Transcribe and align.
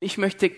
Ich 0.00 0.16
möchte 0.16 0.52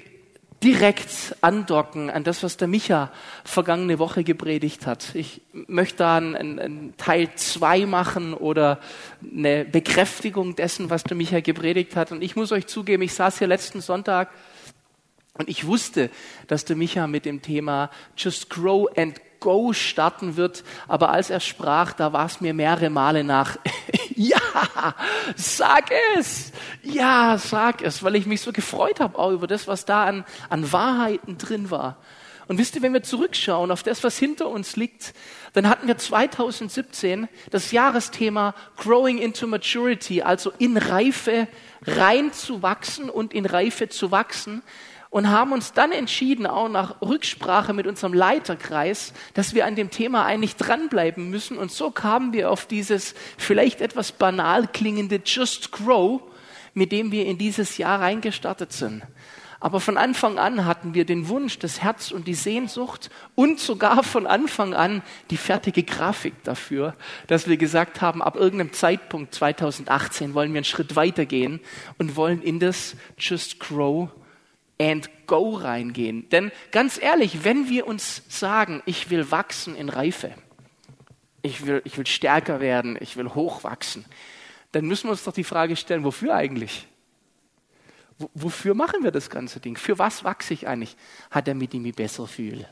direkt 0.62 1.34
andocken 1.40 2.10
an 2.10 2.24
das, 2.24 2.42
was 2.42 2.58
der 2.58 2.68
Micha 2.68 3.10
vergangene 3.42 3.98
Woche 3.98 4.22
gepredigt 4.22 4.86
hat. 4.86 5.14
Ich 5.14 5.40
möchte 5.52 5.98
da 5.98 6.18
einen, 6.18 6.58
einen 6.58 6.96
Teil 6.98 7.30
zwei 7.36 7.86
machen 7.86 8.34
oder 8.34 8.78
eine 9.22 9.64
Bekräftigung 9.64 10.56
dessen, 10.56 10.90
was 10.90 11.04
der 11.04 11.16
Micha 11.16 11.40
gepredigt 11.40 11.96
hat. 11.96 12.12
Und 12.12 12.22
ich 12.22 12.36
muss 12.36 12.52
euch 12.52 12.66
zugeben, 12.66 13.02
ich 13.02 13.14
saß 13.14 13.38
hier 13.38 13.48
letzten 13.48 13.80
Sonntag 13.80 14.30
und 15.38 15.48
ich 15.48 15.66
wusste, 15.66 16.10
dass 16.46 16.66
der 16.66 16.76
Micha 16.76 17.06
mit 17.06 17.24
dem 17.24 17.40
Thema 17.40 17.90
Just 18.18 18.50
Grow 18.50 18.90
and 18.94 19.18
Go 19.40 19.72
starten 19.72 20.36
wird. 20.36 20.62
Aber 20.86 21.10
als 21.10 21.30
er 21.30 21.40
sprach, 21.40 21.92
da 21.92 22.12
war 22.12 22.26
es 22.26 22.40
mir 22.40 22.54
mehrere 22.54 22.90
Male 22.90 23.24
nach, 23.24 23.56
ja, 24.14 24.38
sag 25.34 25.90
es, 26.16 26.52
ja, 26.82 27.38
sag 27.38 27.82
es, 27.82 28.02
weil 28.02 28.16
ich 28.16 28.26
mich 28.26 28.42
so 28.42 28.52
gefreut 28.52 29.00
habe 29.00 29.18
auch 29.18 29.32
über 29.32 29.46
das, 29.46 29.66
was 29.66 29.84
da 29.84 30.04
an, 30.04 30.24
an 30.48 30.72
Wahrheiten 30.72 31.38
drin 31.38 31.70
war. 31.70 31.96
Und 32.50 32.58
wisst 32.58 32.74
ihr, 32.74 32.82
wenn 32.82 32.92
wir 32.92 33.04
zurückschauen 33.04 33.70
auf 33.70 33.84
das, 33.84 34.02
was 34.02 34.18
hinter 34.18 34.48
uns 34.48 34.74
liegt, 34.74 35.14
dann 35.52 35.68
hatten 35.68 35.86
wir 35.86 35.96
2017 35.96 37.28
das 37.50 37.70
Jahresthema 37.70 38.56
Growing 38.76 39.18
into 39.18 39.46
Maturity, 39.46 40.22
also 40.22 40.52
in 40.58 40.76
Reife 40.76 41.46
reinzuwachsen 41.86 43.08
und 43.08 43.34
in 43.34 43.46
Reife 43.46 43.88
zu 43.88 44.10
wachsen 44.10 44.62
und 45.10 45.28
haben 45.28 45.52
uns 45.52 45.72
dann 45.72 45.90
entschieden, 45.90 46.46
auch 46.46 46.68
nach 46.68 47.02
Rücksprache 47.02 47.72
mit 47.72 47.86
unserem 47.88 48.14
Leiterkreis, 48.14 49.12
dass 49.34 49.54
wir 49.54 49.66
an 49.66 49.74
dem 49.74 49.90
Thema 49.90 50.24
eigentlich 50.24 50.56
dranbleiben 50.56 51.28
müssen. 51.30 51.58
Und 51.58 51.72
so 51.72 51.90
kamen 51.90 52.32
wir 52.32 52.50
auf 52.50 52.66
dieses 52.66 53.14
vielleicht 53.36 53.80
etwas 53.80 54.12
banal 54.12 54.68
klingende 54.68 55.20
Just 55.24 55.72
Grow, 55.72 56.22
mit 56.74 56.92
dem 56.92 57.10
wir 57.10 57.26
in 57.26 57.38
dieses 57.38 57.76
Jahr 57.76 58.00
reingestartet 58.00 58.72
sind. 58.72 59.02
Aber 59.62 59.80
von 59.80 59.98
Anfang 59.98 60.38
an 60.38 60.64
hatten 60.64 60.94
wir 60.94 61.04
den 61.04 61.28
Wunsch, 61.28 61.58
das 61.58 61.82
Herz 61.82 62.12
und 62.12 62.26
die 62.26 62.34
Sehnsucht 62.34 63.10
und 63.34 63.60
sogar 63.60 64.02
von 64.02 64.26
Anfang 64.26 64.72
an 64.72 65.02
die 65.28 65.36
fertige 65.36 65.82
Grafik 65.82 66.32
dafür, 66.44 66.94
dass 67.26 67.46
wir 67.46 67.58
gesagt 67.58 68.00
haben, 68.00 68.22
ab 68.22 68.36
irgendeinem 68.36 68.72
Zeitpunkt 68.72 69.34
2018 69.34 70.32
wollen 70.32 70.54
wir 70.54 70.58
einen 70.58 70.64
Schritt 70.64 70.96
weitergehen 70.96 71.60
und 71.98 72.16
wollen 72.16 72.40
in 72.40 72.58
das 72.58 72.96
Just 73.18 73.60
Grow 73.60 74.08
and 74.80 75.10
Go 75.26 75.50
reingehen. 75.50 76.28
Denn 76.30 76.50
ganz 76.72 77.00
ehrlich, 77.00 77.44
wenn 77.44 77.68
wir 77.68 77.86
uns 77.86 78.22
sagen, 78.28 78.82
ich 78.86 79.10
will 79.10 79.30
wachsen 79.30 79.76
in 79.76 79.88
Reife, 79.88 80.32
ich 81.42 81.66
will, 81.66 81.82
ich 81.84 81.96
will 81.98 82.06
stärker 82.06 82.60
werden, 82.60 82.98
ich 83.00 83.16
will 83.16 83.28
hochwachsen, 83.28 84.04
dann 84.72 84.86
müssen 84.86 85.06
wir 85.06 85.12
uns 85.12 85.24
doch 85.24 85.32
die 85.32 85.44
Frage 85.44 85.76
stellen, 85.76 86.02
wofür 86.02 86.34
eigentlich? 86.34 86.88
Wofür 88.34 88.74
machen 88.74 89.02
wir 89.02 89.10
das 89.10 89.30
ganze 89.30 89.60
Ding? 89.60 89.76
Für 89.76 89.98
was 89.98 90.24
wachse 90.24 90.52
ich 90.54 90.66
eigentlich? 90.66 90.96
Hat 91.30 91.48
er 91.48 91.54
mit 91.54 91.72
ihm 91.74 91.90
besser 91.92 92.26
fühlt? 92.26 92.66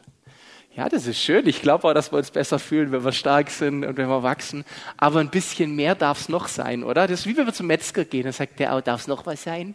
Ja, 0.76 0.88
das 0.88 1.06
ist 1.06 1.20
schön. 1.20 1.46
Ich 1.46 1.62
glaube 1.62 1.88
auch, 1.88 1.94
dass 1.94 2.12
wir 2.12 2.18
uns 2.18 2.30
besser 2.30 2.58
fühlen, 2.58 2.92
wenn 2.92 3.04
wir 3.04 3.12
stark 3.12 3.50
sind 3.50 3.84
und 3.84 3.96
wenn 3.96 4.08
wir 4.08 4.22
wachsen. 4.22 4.64
Aber 4.96 5.20
ein 5.20 5.30
bisschen 5.30 5.74
mehr 5.74 5.94
darf 5.94 6.20
es 6.20 6.28
noch 6.28 6.48
sein, 6.48 6.84
oder? 6.84 7.06
Das 7.06 7.20
ist 7.20 7.26
wie 7.26 7.36
wenn 7.36 7.46
wir 7.46 7.54
zum 7.54 7.66
Metzger 7.66 8.04
gehen, 8.04 8.24
dann 8.24 8.32
sagt 8.32 8.60
der 8.60 8.74
auch, 8.74 8.80
darf 8.80 9.00
es 9.00 9.06
noch 9.08 9.26
was 9.26 9.42
sein? 9.42 9.74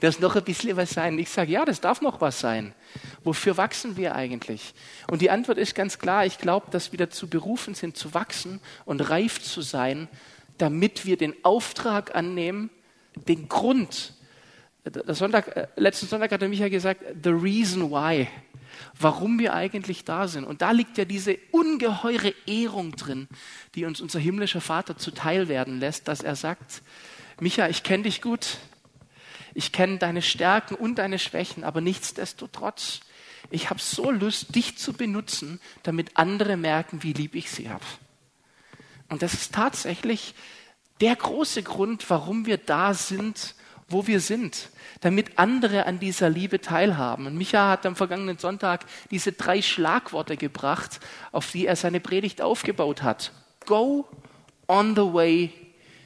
Darf 0.00 0.18
noch 0.18 0.34
ein 0.34 0.44
bisschen 0.44 0.76
was 0.76 0.90
sein? 0.90 1.18
Ich 1.18 1.28
sage, 1.28 1.52
ja, 1.52 1.64
das 1.64 1.80
darf 1.80 2.00
noch 2.00 2.20
was 2.20 2.40
sein. 2.40 2.74
Wofür 3.22 3.56
wachsen 3.58 3.96
wir 3.96 4.14
eigentlich? 4.14 4.74
Und 5.10 5.20
die 5.20 5.30
Antwort 5.30 5.58
ist 5.58 5.74
ganz 5.74 5.98
klar, 5.98 6.24
ich 6.24 6.38
glaube, 6.38 6.70
dass 6.70 6.90
wir 6.92 6.98
dazu 6.98 7.28
berufen 7.28 7.74
sind, 7.74 7.96
zu 7.96 8.14
wachsen 8.14 8.60
und 8.86 9.10
reif 9.10 9.42
zu 9.42 9.60
sein, 9.60 10.08
damit 10.56 11.04
wir 11.04 11.16
den 11.16 11.34
Auftrag 11.44 12.14
annehmen, 12.14 12.70
den 13.28 13.48
Grund. 13.48 14.14
Sonntag, 15.08 15.56
äh, 15.56 15.66
letzten 15.76 16.06
Sonntag 16.06 16.32
hat 16.32 16.42
er 16.42 16.48
mich 16.48 16.60
ja 16.60 16.68
gesagt, 16.68 17.02
the 17.22 17.30
reason 17.30 17.90
why, 17.90 18.26
warum 18.98 19.38
wir 19.38 19.52
eigentlich 19.52 20.04
da 20.04 20.28
sind. 20.28 20.44
Und 20.44 20.62
da 20.62 20.70
liegt 20.70 20.96
ja 20.96 21.04
diese 21.04 21.38
ungeheure 21.50 22.32
Ehrung 22.46 22.92
drin, 22.96 23.28
die 23.74 23.84
uns 23.84 24.00
unser 24.00 24.18
himmlischer 24.18 24.62
Vater 24.62 24.96
zuteil 24.96 25.48
werden 25.48 25.80
lässt, 25.80 26.08
dass 26.08 26.22
er 26.22 26.36
sagt, 26.36 26.82
Micha, 27.40 27.68
ich 27.68 27.82
kenne 27.82 28.04
dich 28.04 28.22
gut, 28.22 28.58
ich 29.60 29.72
kenne 29.72 29.98
deine 29.98 30.22
Stärken 30.22 30.74
und 30.74 30.94
deine 30.94 31.18
Schwächen, 31.18 31.64
aber 31.64 31.82
nichtsdestotrotz, 31.82 33.00
ich 33.50 33.68
habe 33.68 33.78
so 33.78 34.10
Lust, 34.10 34.54
dich 34.54 34.78
zu 34.78 34.94
benutzen, 34.94 35.60
damit 35.82 36.16
andere 36.16 36.56
merken, 36.56 37.02
wie 37.02 37.12
lieb 37.12 37.34
ich 37.34 37.50
sie 37.50 37.68
habe. 37.68 37.84
Und 39.10 39.20
das 39.20 39.34
ist 39.34 39.52
tatsächlich 39.52 40.34
der 41.02 41.14
große 41.14 41.62
Grund, 41.62 42.08
warum 42.08 42.46
wir 42.46 42.56
da 42.56 42.94
sind, 42.94 43.54
wo 43.86 44.06
wir 44.06 44.20
sind, 44.20 44.70
damit 45.02 45.38
andere 45.38 45.84
an 45.84 45.98
dieser 45.98 46.30
Liebe 46.30 46.62
teilhaben. 46.62 47.26
Und 47.26 47.36
Micha 47.36 47.68
hat 47.68 47.84
am 47.84 47.96
vergangenen 47.96 48.38
Sonntag 48.38 48.86
diese 49.10 49.32
drei 49.32 49.60
Schlagworte 49.60 50.38
gebracht, 50.38 51.00
auf 51.32 51.50
die 51.50 51.66
er 51.66 51.76
seine 51.76 52.00
Predigt 52.00 52.40
aufgebaut 52.40 53.02
hat. 53.02 53.32
Go 53.66 54.08
on 54.68 54.96
the 54.96 55.02
way, 55.02 55.52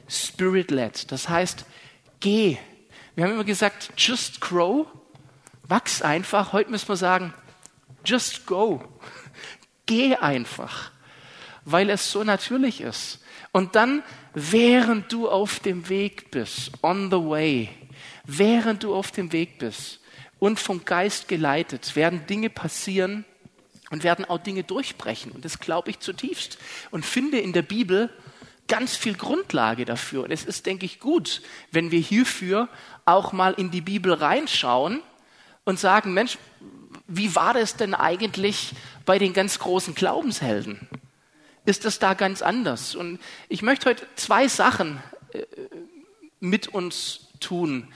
spirit 0.09 0.71
led. 0.71 1.09
Das 1.09 1.29
heißt, 1.29 1.65
geh 2.19 2.57
wir 3.15 3.23
haben 3.23 3.31
immer 3.31 3.45
gesagt, 3.45 3.91
just 3.97 4.41
grow, 4.41 4.87
wachs 5.63 6.01
einfach. 6.01 6.53
Heute 6.53 6.69
müssen 6.69 6.89
wir 6.89 6.97
sagen, 6.97 7.33
just 8.03 8.45
go. 8.45 8.83
Geh 9.85 10.15
einfach, 10.15 10.91
weil 11.63 11.89
es 11.89 12.11
so 12.11 12.23
natürlich 12.23 12.81
ist. 12.81 13.19
Und 13.51 13.75
dann, 13.75 14.03
während 14.33 15.11
du 15.13 15.29
auf 15.29 15.59
dem 15.59 15.87
Weg 15.87 16.29
bist, 16.31 16.71
on 16.81 17.09
the 17.09 17.17
way, 17.17 17.69
während 18.25 18.83
du 18.83 18.93
auf 18.93 19.11
dem 19.11 19.31
Weg 19.31 19.59
bist 19.59 20.01
und 20.39 20.59
vom 20.59 20.83
Geist 20.83 21.29
geleitet, 21.29 21.95
werden 21.95 22.27
Dinge 22.27 22.49
passieren 22.49 23.23
und 23.91 24.03
werden 24.03 24.25
auch 24.25 24.39
Dinge 24.39 24.63
durchbrechen. 24.63 25.31
Und 25.31 25.45
das 25.45 25.59
glaube 25.59 25.91
ich 25.91 25.99
zutiefst. 25.99 26.57
Und 26.91 27.05
finde 27.05 27.39
in 27.39 27.53
der 27.53 27.61
Bibel 27.61 28.09
ganz 28.67 28.95
viel 28.95 29.15
Grundlage 29.15 29.85
dafür. 29.85 30.23
Und 30.23 30.31
es 30.31 30.45
ist, 30.45 30.65
denke 30.65 30.85
ich, 30.85 30.99
gut, 30.99 31.41
wenn 31.71 31.91
wir 31.91 31.99
hierfür 31.99 32.67
auch 33.05 33.31
mal 33.31 33.53
in 33.53 33.71
die 33.71 33.81
Bibel 33.81 34.13
reinschauen 34.13 35.01
und 35.63 35.79
sagen, 35.79 36.13
Mensch, 36.13 36.37
wie 37.07 37.35
war 37.35 37.53
das 37.53 37.75
denn 37.75 37.93
eigentlich 37.93 38.73
bei 39.05 39.19
den 39.19 39.33
ganz 39.33 39.59
großen 39.59 39.93
Glaubenshelden? 39.93 40.87
Ist 41.65 41.85
das 41.85 41.99
da 41.99 42.13
ganz 42.13 42.41
anders? 42.41 42.95
Und 42.95 43.19
ich 43.49 43.61
möchte 43.61 43.89
heute 43.89 44.07
zwei 44.15 44.47
Sachen 44.47 45.01
äh, 45.33 45.43
mit 46.39 46.67
uns 46.67 47.27
tun. 47.39 47.87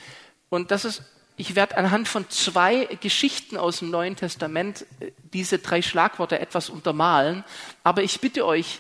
Und 0.50 0.72
das 0.72 0.86
ist, 0.86 1.04
ich 1.38 1.56
werde 1.56 1.78
anhand 1.78 2.08
von 2.08 2.30
zwei 2.30 2.86
Geschichten 3.02 3.58
aus 3.58 3.80
dem 3.80 3.92
Neuen 3.92 4.16
Testament 4.16 4.86
äh, 5.00 5.12
diese 5.34 5.60
drei 5.60 5.82
Schlagworte 5.82 6.40
etwas 6.40 6.70
untermalen. 6.70 7.44
Aber 7.84 8.04
ich 8.04 8.20
bitte 8.20 8.46
euch, 8.46 8.80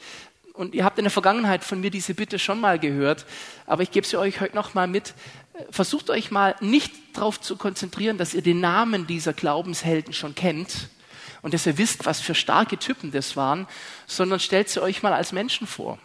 und 0.59 0.75
ihr 0.75 0.84
habt 0.84 0.97
in 0.97 1.06
der 1.06 1.12
Vergangenheit 1.12 1.64
von 1.64 1.80
mir 1.80 1.90
diese 1.90 2.14
Bitte 2.14 2.38
schon 2.38 2.59
mal 2.59 2.80
gehört, 2.80 3.25
aber 3.66 3.81
ich 3.81 3.92
gebe 3.92 4.06
sie 4.06 4.18
euch 4.18 4.42
heute 4.42 4.58
noch 4.58 4.74
mal 4.74 4.88
mit. 4.88 5.14
Versucht 5.72 6.09
euch 6.09 6.31
mal 6.31 6.53
nicht 6.59 6.92
darauf 7.14 7.40
zu 7.40 7.56
konzentrieren, 7.56 8.18
dass 8.18 8.34
ihr 8.34 8.42
den 8.42 8.59
Namen 8.59 9.08
dieser 9.08 9.31
Glaubenshelden 9.31 10.12
schon 10.12 10.36
kennt 10.36 10.90
und 11.42 11.53
dass 11.53 11.66
ihr 11.66 11.78
wisst, 11.78 12.06
was 12.06 12.20
für 12.20 12.36
starke 12.36 12.78
Typen 12.78 13.12
das 13.12 13.38
waren, 13.38 13.68
sondern 14.06 14.42
stellt 14.42 14.68
sie 14.68 14.81
euch 14.81 15.02
mal 15.02 15.14
als 15.14 15.31
Menschen 15.31 15.66
vor. 15.66 15.97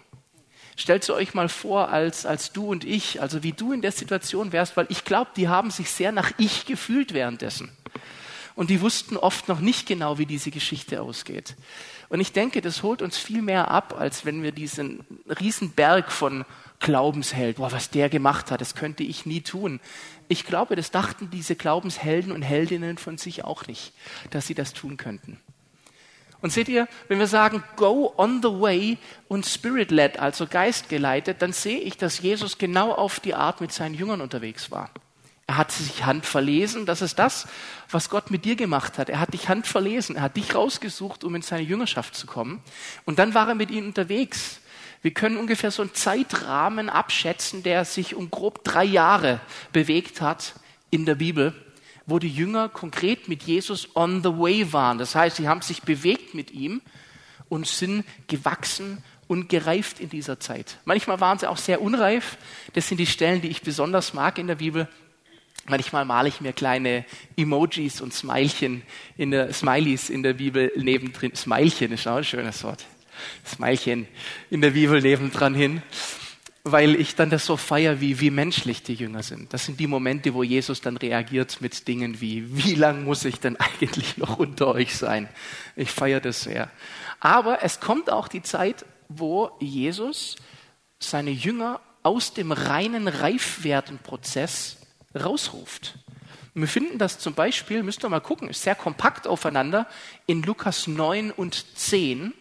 Stellt 0.77 1.03
sie 1.03 1.15
euch 1.15 1.35
mal 1.35 1.49
vor 1.49 1.89
als, 1.89 2.25
als 2.25 2.53
du 2.53 2.69
und 2.69 2.85
ich, 2.85 3.21
also 3.21 3.43
wie 3.43 3.53
du 3.53 3.73
in 3.73 3.83
der 3.83 3.91
Situation 3.91 4.53
wärst, 4.53 4.77
weil 4.77 4.87
ich 4.89 5.05
glaube, 5.05 5.33
die 5.37 5.49
haben 5.49 5.73
sich 5.73 5.91
sehr 5.91 6.13
nach 6.13 6.31
ich 6.39 6.65
gefühlt 6.65 7.13
währenddessen. 7.13 7.77
Und 8.57 8.71
die 8.71 8.81
wussten 8.81 9.17
oft 9.17 9.49
noch 9.49 9.61
nicht 9.61 9.87
genau, 9.87 10.19
wie 10.19 10.27
diese 10.27 10.51
Geschichte 10.51 11.03
ausgeht. 11.03 11.57
Und 12.09 12.21
ich 12.21 12.33
denke, 12.33 12.61
das 12.61 12.83
holt 12.83 13.03
uns 13.03 13.19
viel 13.19 13.43
mehr 13.43 13.71
ab, 13.71 13.97
als 13.99 14.25
wenn 14.25 14.43
wir 14.43 14.53
diesen 14.53 15.05
Riesenberg 15.41 16.13
von 16.13 16.45
Glaubensheld, 16.79 17.57
boah, 17.57 17.73
was 17.73 17.91
der 17.91 18.09
gemacht 18.09 18.51
hat, 18.51 18.61
das 18.61 18.75
könnte 18.75 19.03
ich 19.03 19.27
nie 19.27 19.41
tun. 19.41 19.81
Ich 20.29 20.45
glaube, 20.45 20.77
das 20.77 20.91
dachten 20.91 21.31
diese 21.31 21.57
Glaubenshelden 21.57 22.31
und 22.31 22.43
Heldinnen 22.43 22.99
von 22.99 23.19
sich 23.19 23.45
auch 23.45 23.67
nicht, 23.67 23.93
dass 24.31 24.47
sie 24.47 24.55
das 24.55 24.73
tun 24.73 24.97
könnten. 24.97 25.41
Und 26.41 26.53
seht 26.53 26.69
ihr, 26.69 26.87
wenn 27.09 27.19
wir 27.19 27.27
sagen, 27.27 27.65
go 27.77 28.13
on 28.19 28.43
the 28.43 28.51
way 28.51 28.99
und 29.29 29.47
spirit-led, 29.47 30.19
also 30.19 30.47
geistgeleitet, 30.47 31.41
dann 31.41 31.55
sehe 31.55 31.79
ich, 31.79 31.97
dass 31.97 32.21
Jesus 32.21 32.59
genau 32.59 32.93
auf 32.93 33.19
die 33.19 33.35
Art 33.35 33.63
mit 33.63 33.73
seinen 33.73 33.95
Jüngern 33.95 34.21
unterwegs 34.21 34.71
war. 34.71 34.91
Er 35.47 35.59
hat 35.59 35.73
sich 35.73 36.05
handverlesen. 36.05 36.87
Das 36.87 37.03
ist 37.03 37.19
das, 37.19 37.47
was 37.91 38.09
Gott 38.09 38.31
mit 38.31 38.45
dir 38.45 38.57
gemacht 38.57 38.99
hat. 38.99 39.11
Er 39.11 39.21
hat 39.21 39.35
dich 39.35 39.49
handverlesen. 39.49 40.17
Er 40.17 40.23
hat 40.23 40.37
dich 40.37 40.55
rausgesucht, 40.55 41.23
um 41.23 41.35
in 41.35 41.43
seine 41.43 41.63
Jüngerschaft 41.63 42.15
zu 42.15 42.27
kommen. 42.27 42.63
Und 43.05 43.19
dann 43.19 43.35
war 43.35 43.49
er 43.49 43.55
mit 43.55 43.71
ihnen 43.71 43.89
unterwegs. 43.89 44.61
Wir 45.03 45.13
können 45.13 45.37
ungefähr 45.37 45.71
so 45.71 45.83
einen 45.83 45.93
Zeitrahmen 45.93 46.89
abschätzen, 46.89 47.63
der 47.63 47.85
sich 47.85 48.15
um 48.15 48.31
grob 48.31 48.65
drei 48.65 48.85
Jahre 48.85 49.41
bewegt 49.71 50.23
hat 50.23 50.55
in 50.91 51.05
der 51.05 51.17
Bibel, 51.17 51.53
wo 52.07 52.19
die 52.19 52.31
Jünger 52.31 52.71
konkret 52.71 53.29
mit 53.29 53.43
Jesus 53.43 53.95
on 53.95 54.23
the 54.23 54.31
way 54.31 54.73
waren. 54.73 54.97
Das 54.97 55.15
heißt, 55.15 55.37
sie 55.37 55.47
haben 55.47 55.61
sich 55.61 55.83
bewegt 55.83 56.35
mit 56.35 56.53
ihm 56.53 56.81
und 57.51 57.67
sind 57.67 58.05
gewachsen 58.29 59.05
und 59.27 59.51
gereift 59.51 60.01
in 60.01 60.09
dieser 60.09 60.41
Zeit. 60.41 60.79
Manchmal 60.87 61.21
waren 61.21 61.39
sie 61.39 61.51
auch 61.51 61.59
sehr 61.59 61.83
unreif. 61.83 62.39
Das 62.73 62.89
sind 62.89 62.99
die 62.99 63.07
Stellen, 63.07 63.43
die 63.43 63.49
ich 63.49 63.61
besonders 63.61 64.15
mag 64.15 64.39
in 64.39 64.47
der 64.47 64.55
Bibel 64.55 64.89
Manchmal 65.67 66.05
male 66.05 66.29
ich 66.29 66.41
mir 66.41 66.53
kleine 66.53 67.05
Emojis 67.37 68.01
und 68.01 68.13
Smilchen 68.13 68.83
in 69.17 69.31
der, 69.31 69.53
Smileys 69.53 70.11
in 70.11 70.23
der 70.23 70.35
Bibel 70.35 70.71
nebendrin. 70.77 71.35
Smilchen 71.35 71.93
ist 71.93 72.07
auch 72.07 72.17
ein 72.17 72.25
schönes 72.25 72.63
Wort. 72.65 72.85
Smilchen 73.47 74.07
in 74.51 74.61
der 74.61 74.71
Bibel 74.71 75.01
nebendran 75.01 75.55
hin, 75.55 75.83
weil 76.65 76.95
ich 76.95 77.15
dann 77.15 77.31
das 77.31 77.47
so 77.47 77.57
feier, 77.57 78.01
wie, 78.01 78.21
wie 78.21 78.31
menschlich 78.31 78.83
die 78.83 78.95
Jünger 78.95 79.23
sind. 79.23 79.53
Das 79.53 79.65
sind 79.65 79.81
die 79.81 79.87
Momente, 79.87 80.35
wo 80.35 80.43
Jesus 80.43 80.81
dann 80.81 80.97
reagiert 80.97 81.61
mit 81.61 81.87
Dingen 81.89 82.21
wie, 82.21 82.57
wie 82.57 82.75
lang 82.75 83.05
muss 83.05 83.25
ich 83.25 83.41
denn 83.41 83.57
eigentlich 83.81 84.19
noch 84.19 84.39
unter 84.39 84.69
euch 84.69 84.95
sein? 84.97 85.29
Ich 85.77 85.91
feiere 85.91 86.21
das 86.21 86.43
sehr. 86.43 86.71
Aber 87.21 87.63
es 87.63 87.81
kommt 87.81 88.11
auch 88.11 88.29
die 88.29 88.43
Zeit, 88.43 88.85
wo 89.09 89.51
Jesus 89.61 90.37
seine 90.99 91.31
Jünger 91.31 91.81
aus 92.03 92.35
dem 92.35 92.53
reinen 92.53 93.09
Reifwerdenprozess 93.09 94.79
rausruft. 95.15 95.99
Und 96.55 96.63
wir 96.63 96.69
finden 96.69 96.99
das 96.99 97.19
zum 97.19 97.35
Beispiel, 97.35 97.83
müsst 97.83 98.05
ihr 98.05 98.09
mal 98.09 98.21
gucken, 98.21 98.49
ist 98.49 98.63
sehr 98.63 98.75
kompakt 98.75 99.27
aufeinander, 99.27 99.89
in 100.27 100.43
Lukas 100.43 100.87
9 100.87 101.31
und 101.33 101.77
10, 101.77 102.33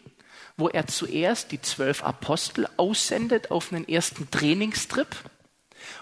wo 0.55 0.69
er 0.69 0.85
zuerst 0.87 1.51
die 1.51 1.61
zwölf 1.61 2.03
Apostel 2.03 2.67
aussendet 2.77 3.49
auf 3.49 3.71
einen 3.71 3.87
ersten 3.87 4.29
Trainingstrip 4.29 5.07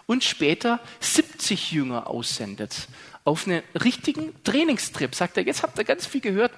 und 0.05 0.23
später 0.23 0.79
70 0.99 1.71
Jünger 1.71 2.07
aussendet 2.07 2.87
auf 3.23 3.47
einen 3.47 3.63
richtigen 3.81 4.33
Trainingstrip. 4.43 5.15
Sagt 5.15 5.37
er, 5.37 5.45
jetzt 5.45 5.63
habt 5.63 5.77
ihr 5.77 5.85
ganz 5.85 6.05
viel 6.05 6.21
gehört, 6.21 6.51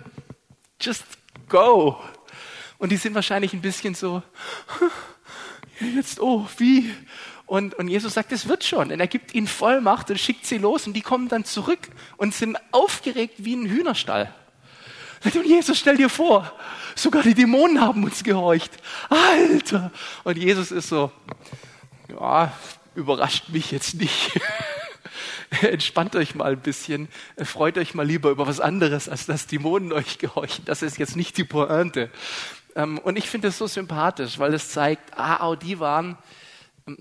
just 0.82 1.04
go. 1.50 2.02
Und 2.78 2.92
die 2.92 2.98
sind 2.98 3.14
wahrscheinlich 3.16 3.54
ein 3.54 3.62
bisschen 3.62 3.96
so, 3.96 4.24
jetzt, 5.96 6.20
oh, 6.20 6.48
wie? 6.58 6.92
Und, 7.46 7.76
und 7.76 7.88
Jesus 7.88 8.14
sagt, 8.14 8.32
es 8.32 8.48
wird 8.48 8.64
schon. 8.64 8.92
Und 8.92 9.00
er 9.00 9.08
gibt 9.08 9.36
ihnen 9.36 9.48
Vollmacht 9.48 10.10
und 10.10 10.20
schickt 10.20 10.46
sie 10.46 10.58
los 10.58 10.88
und 10.88 10.94
die 10.94 11.02
kommen 11.02 11.28
dann 11.28 11.46
zurück 11.46 11.90
und 12.18 12.34
sind 12.34 12.58
aufgeregt 12.72 13.36
wie 13.38 13.56
ein 13.56 13.68
Hühnerstall. 13.68 14.34
Und 15.24 15.46
Jesus, 15.46 15.80
stell 15.80 15.98
dir 15.98 16.10
vor, 16.10 16.52
sogar 16.96 17.24
die 17.24 17.34
Dämonen 17.34 17.80
haben 17.80 18.04
uns 18.04 18.24
gehorcht. 18.24 18.72
Alter! 19.10 19.92
Und 20.24 20.38
Jesus 20.38 20.72
ist 20.72 20.90
so, 20.90 21.12
ja, 22.10 22.52
überrascht 22.96 23.50
mich 23.50 23.72
jetzt 23.72 23.96
nicht. 23.96 24.32
Entspannt 25.62 26.16
euch 26.16 26.36
mal 26.36 26.54
ein 26.54 26.60
bisschen, 26.60 27.08
freut 27.44 27.78
euch 27.78 27.94
mal 27.94 28.06
lieber 28.06 28.32
über 28.32 28.48
was 28.48 28.60
anderes, 28.60 29.08
als 29.08 29.26
dass 29.26 29.48
Dämonen 29.48 29.94
euch 29.94 30.18
gehorchen. 30.18 30.66
Das 30.66 30.82
ist 30.82 30.98
jetzt 30.98 31.16
nicht 31.16 31.38
die 31.38 31.44
Pointe. 31.44 32.10
Ähm, 32.76 32.98
und 32.98 33.18
ich 33.18 33.30
finde 33.30 33.50
es 33.50 33.58
so 33.58 33.68
sympathisch, 33.68 34.40
weil 34.40 34.54
es 34.54 34.70
zeigt, 34.70 35.18
ah, 35.18 35.38
auch 35.42 35.56
die 35.56 35.80
waren 35.80 36.18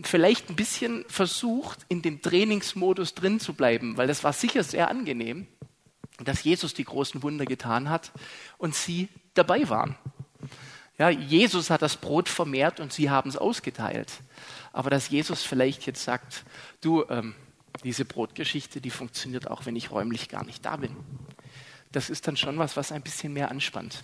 vielleicht 0.02 0.49
ein 0.49 0.56
bisschen 0.56 1.05
versucht, 1.08 1.81
in 1.88 2.02
dem 2.02 2.23
Trainingsmodus 2.23 3.14
drin 3.14 3.40
zu 3.40 3.55
bleiben, 3.55 3.96
weil 3.96 4.06
das 4.06 4.23
war 4.23 4.32
sicher 4.32 4.62
sehr 4.62 4.88
angenehm, 4.88 5.46
dass 6.23 6.44
Jesus 6.44 6.75
die 6.75 6.84
großen 6.84 7.23
Wunder 7.23 7.44
getan 7.44 7.90
hat 7.90 8.12
und 8.58 8.75
sie 8.75 9.08
dabei 9.34 9.69
waren. 9.69 9.96
Ja, 10.99 11.08
Jesus 11.11 11.70
hat 11.70 11.82
das 11.82 11.96
Brot 11.96 12.29
vermehrt 12.29 12.79
und 12.79 12.93
sie 12.93 13.11
haben 13.11 13.31
es 13.31 13.37
ausgeteilt. 13.37 14.12
Aber 14.73 14.90
dass 14.90 15.08
Jesus 15.08 15.43
vielleicht 15.43 15.87
jetzt 15.87 16.05
sagt, 16.05 16.44
du, 16.81 17.05
ähm, 17.08 17.34
diese 17.82 18.05
Brotgeschichte, 18.05 18.81
die 18.81 18.90
funktioniert 18.90 19.50
auch, 19.50 19.67
wenn 19.67 19.75
ich 19.75 19.90
räumlich 19.90 20.29
gar 20.29 20.44
nicht 20.44 20.64
da 20.64 20.76
bin. 20.76 20.94
Das 21.90 22.11
ist 22.11 22.29
dann 22.29 22.37
schon 22.37 22.58
was, 22.58 22.76
was 22.76 22.93
ein 22.93 23.02
bisschen 23.02 23.32
mehr 23.32 23.50
anspannt. 23.50 24.00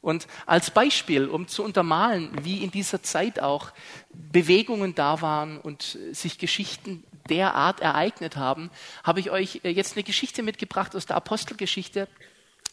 Und 0.00 0.28
als 0.46 0.70
Beispiel, 0.70 1.26
um 1.26 1.48
zu 1.48 1.64
untermalen, 1.64 2.30
wie 2.42 2.62
in 2.62 2.70
dieser 2.70 3.02
Zeit 3.02 3.40
auch 3.40 3.72
Bewegungen 4.10 4.94
da 4.94 5.20
waren 5.22 5.58
und 5.58 5.98
sich 6.12 6.38
Geschichten 6.38 7.02
derart 7.28 7.80
ereignet 7.80 8.36
haben, 8.36 8.70
habe 9.04 9.20
ich 9.20 9.30
euch 9.30 9.60
äh, 9.64 9.70
jetzt 9.70 9.96
eine 9.96 10.04
Geschichte 10.04 10.42
mitgebracht 10.42 10.94
aus 10.96 11.06
der 11.06 11.16
Apostelgeschichte. 11.16 12.08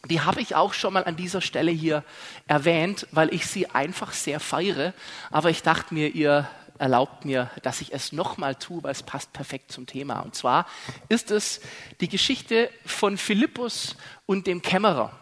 Die 0.08 0.20
habe 0.20 0.40
ich 0.40 0.54
auch 0.54 0.72
schon 0.72 0.92
mal 0.92 1.04
an 1.04 1.16
dieser 1.16 1.40
Stelle 1.40 1.72
hier 1.72 2.04
erwähnt, 2.46 3.06
weil 3.10 3.34
ich 3.34 3.46
sie 3.46 3.66
einfach 3.70 4.12
sehr 4.12 4.40
feiere. 4.40 4.94
Aber 5.30 5.50
ich 5.50 5.62
dachte 5.62 5.94
mir, 5.94 6.14
ihr 6.14 6.48
erlaubt 6.78 7.24
mir, 7.24 7.50
dass 7.62 7.80
ich 7.80 7.92
es 7.92 8.12
nochmal 8.12 8.54
tue, 8.54 8.82
weil 8.82 8.92
es 8.92 9.02
passt 9.02 9.32
perfekt 9.32 9.72
zum 9.72 9.86
Thema. 9.86 10.20
Und 10.20 10.34
zwar 10.34 10.66
ist 11.08 11.30
es 11.30 11.60
die 12.00 12.08
Geschichte 12.08 12.70
von 12.84 13.18
Philippus 13.18 13.96
und 14.26 14.46
dem 14.46 14.62
Kämmerer 14.62 15.12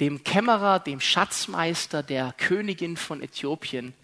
dem 0.00 0.24
Kämmerer, 0.24 0.80
dem 0.80 1.00
Schatzmeister 1.00 2.02
der 2.02 2.32
Königin 2.36 2.96
von 2.96 3.22
Äthiopien. 3.22 3.94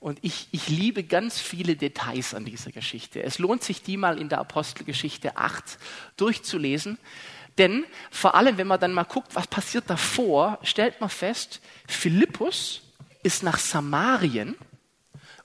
Und 0.00 0.18
ich, 0.22 0.48
ich 0.50 0.68
liebe 0.68 1.04
ganz 1.04 1.38
viele 1.40 1.76
Details 1.76 2.34
an 2.34 2.44
dieser 2.44 2.72
Geschichte. 2.72 3.22
Es 3.22 3.38
lohnt 3.38 3.62
sich, 3.62 3.82
die 3.82 3.96
mal 3.96 4.18
in 4.18 4.28
der 4.28 4.40
Apostelgeschichte 4.40 5.36
8 5.36 5.78
durchzulesen. 6.16 6.98
Denn 7.58 7.84
vor 8.10 8.34
allem, 8.34 8.56
wenn 8.58 8.66
man 8.66 8.80
dann 8.80 8.92
mal 8.92 9.04
guckt, 9.04 9.34
was 9.34 9.46
passiert 9.46 9.88
davor, 9.88 10.58
stellt 10.62 11.00
man 11.00 11.10
fest, 11.10 11.60
Philippus 11.86 12.82
ist 13.22 13.42
nach 13.42 13.58
Samarien 13.58 14.56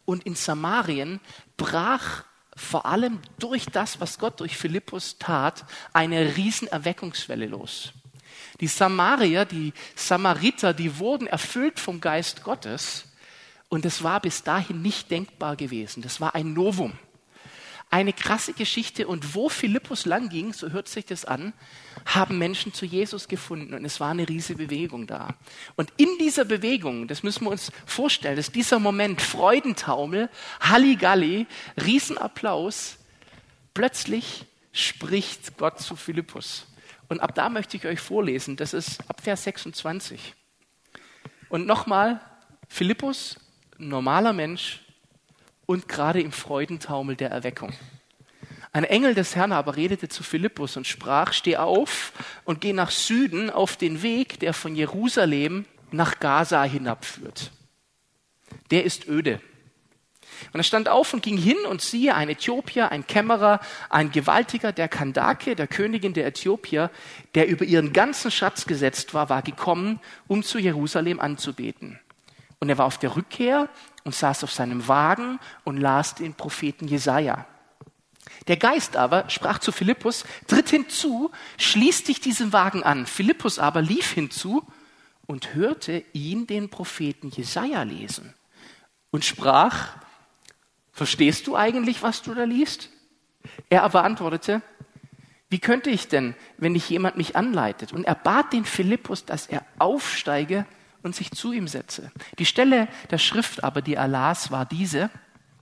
und 0.05 0.25
in 0.25 0.35
Samarien 0.35 1.19
brach 1.57 2.23
vor 2.55 2.87
allem 2.87 3.19
durch 3.37 3.67
das, 3.67 3.99
was 3.99 4.17
Gott 4.17 4.39
durch 4.39 4.57
Philippus 4.57 5.19
tat, 5.19 5.65
eine 5.93 6.35
Riesenerweckungswelle 6.35 7.45
los. 7.45 7.93
Die 8.59 8.67
Samarier, 8.67 9.45
die 9.45 9.73
Samariter, 9.95 10.73
die 10.73 10.99
wurden 10.99 11.27
erfüllt 11.27 11.79
vom 11.79 12.01
Geist 12.01 12.43
Gottes 12.43 13.05
und 13.69 13.85
es 13.85 14.03
war 14.03 14.19
bis 14.19 14.43
dahin 14.43 14.81
nicht 14.81 15.11
denkbar 15.11 15.55
gewesen. 15.55 16.01
Das 16.01 16.21
war 16.21 16.35
ein 16.35 16.53
Novum. 16.53 16.93
Eine 17.89 18.11
krasse 18.11 18.51
Geschichte 18.51 19.07
und 19.07 19.33
wo 19.33 19.47
Philippus 19.47 20.05
lang 20.05 20.27
ging, 20.27 20.51
so 20.51 20.71
hört 20.71 20.89
sich 20.89 21.05
das 21.05 21.23
an, 21.23 21.53
haben 22.05 22.37
Menschen 22.37 22.73
zu 22.73 22.85
Jesus 22.85 23.29
gefunden 23.29 23.73
und 23.73 23.85
es 23.85 24.01
war 24.01 24.09
eine 24.09 24.27
riesige 24.27 24.65
Bewegung 24.65 25.07
da. 25.07 25.35
Und 25.77 25.93
in 25.95 26.09
dieser 26.19 26.43
Bewegung, 26.43 27.07
das 27.07 27.23
müssen 27.23 27.45
wir 27.45 27.51
uns 27.51 27.71
vorstellen, 27.85 28.35
dass 28.35 28.51
dieser 28.51 28.79
Moment 28.79 29.21
Freudentaumel, 29.21 30.29
Halligalli, 30.59 31.47
Riesenapplaus, 31.81 32.97
plötzlich 33.73 34.45
spricht 34.73 35.57
Gott 35.57 35.79
zu 35.79 35.95
Philippus. 35.95 36.65
Und 37.09 37.19
ab 37.19 37.35
da 37.35 37.49
möchte 37.49 37.77
ich 37.77 37.85
euch 37.85 37.99
vorlesen, 37.99 38.57
das 38.57 38.73
ist 38.73 38.99
ab 39.09 39.21
Vers 39.21 39.43
26. 39.43 40.35
Und 41.49 41.65
nochmal, 41.65 42.19
Philippus, 42.67 43.37
normaler 43.77 44.33
Mensch 44.33 44.81
und 45.65 45.87
gerade 45.87 46.21
im 46.21 46.31
Freudentaumel 46.31 47.15
der 47.15 47.29
Erweckung. 47.29 47.73
Ein 48.73 48.83
Engel 48.83 49.15
des 49.15 49.35
Herrn 49.35 49.53
aber 49.53 49.75
redete 49.75 50.09
zu 50.09 50.23
Philippus 50.23 50.77
und 50.77 50.85
sprach, 50.85 51.33
steh 51.33 51.57
auf 51.57 52.11
und 52.43 52.61
geh 52.61 52.73
nach 52.73 52.91
Süden 52.91 53.49
auf 53.49 53.77
den 53.77 54.01
Weg, 54.03 54.39
der 54.39 54.53
von 54.53 54.75
Jerusalem 54.75 55.65
nach 55.91 56.19
Gaza 56.19 56.63
hinabführt. 56.63 57.51
Der 58.71 58.83
ist 58.83 59.07
öde. 59.07 59.41
Und 60.53 60.59
er 60.59 60.63
stand 60.63 60.89
auf 60.89 61.13
und 61.13 61.23
ging 61.23 61.37
hin 61.37 61.57
und 61.69 61.81
siehe, 61.81 62.15
ein 62.15 62.29
Äthiopier, 62.29 62.91
ein 62.91 63.05
Kämmerer, 63.05 63.59
ein 63.89 64.11
Gewaltiger, 64.11 64.71
der 64.71 64.87
Kandake, 64.87 65.55
der 65.55 65.67
Königin 65.67 66.13
der 66.13 66.25
Äthiopier, 66.25 66.91
der 67.35 67.47
über 67.47 67.65
ihren 67.65 67.93
ganzen 67.93 68.31
Schatz 68.31 68.65
gesetzt 68.65 69.13
war, 69.13 69.29
war 69.29 69.41
gekommen, 69.41 69.99
um 70.27 70.43
zu 70.43 70.59
Jerusalem 70.59 71.19
anzubeten. 71.19 71.99
Und 72.59 72.69
er 72.69 72.77
war 72.77 72.85
auf 72.85 72.97
der 72.97 73.15
Rückkehr 73.15 73.69
und 74.03 74.15
saß 74.15 74.43
auf 74.43 74.51
seinem 74.51 74.87
Wagen 74.87 75.39
und 75.63 75.77
las 75.77 76.15
den 76.15 76.33
Propheten 76.33 76.87
Jesaja. 76.87 77.45
Der 78.47 78.57
Geist 78.57 78.95
aber 78.95 79.29
sprach 79.29 79.59
zu 79.59 79.71
Philippus, 79.71 80.25
tritt 80.47 80.69
hinzu, 80.69 81.31
schließ 81.57 82.03
dich 82.03 82.21
diesem 82.21 82.53
Wagen 82.53 82.83
an. 82.83 83.05
Philippus 83.05 83.59
aber 83.59 83.81
lief 83.81 84.11
hinzu 84.11 84.65
und 85.25 85.53
hörte 85.53 86.03
ihn 86.13 86.47
den 86.47 86.69
Propheten 86.69 87.29
Jesaja 87.29 87.83
lesen 87.83 88.33
und 89.11 89.25
sprach, 89.25 89.97
Verstehst 90.97 91.45
du 91.45 91.55
eigentlich, 91.55 92.01
was 92.01 92.23
du 92.23 92.33
da 92.33 92.43
liest? 92.43 92.89
Er 93.69 93.83
aber 93.83 94.03
antwortete, 94.03 94.63
wie 95.47 95.59
könnte 95.59 95.91
ich 95.91 96.07
denn, 96.07 96.33
wenn 96.57 96.71
nicht 96.71 96.89
jemand 96.89 97.17
mich 97.17 97.35
anleitet? 97.35 97.93
Und 97.93 98.05
er 98.05 98.15
bat 98.15 98.51
den 98.51 98.65
Philippus, 98.65 99.23
dass 99.23 99.45
er 99.45 99.63
aufsteige 99.77 100.65
und 101.03 101.15
sich 101.15 101.29
zu 101.29 101.53
ihm 101.53 101.67
setze. 101.67 102.11
Die 102.39 102.47
Stelle 102.47 102.87
der 103.11 103.19
Schrift 103.19 103.63
aber, 103.63 103.83
die 103.83 103.93
er 103.93 104.07
las, 104.07 104.49
war 104.49 104.65
diese, 104.65 105.11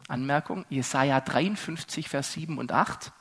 Anmerkung, 0.08 0.63
Jesaja 0.70 1.20
53, 1.20 2.08
Vers 2.08 2.32
7 2.32 2.58
und 2.58 2.72
8. 2.72 3.12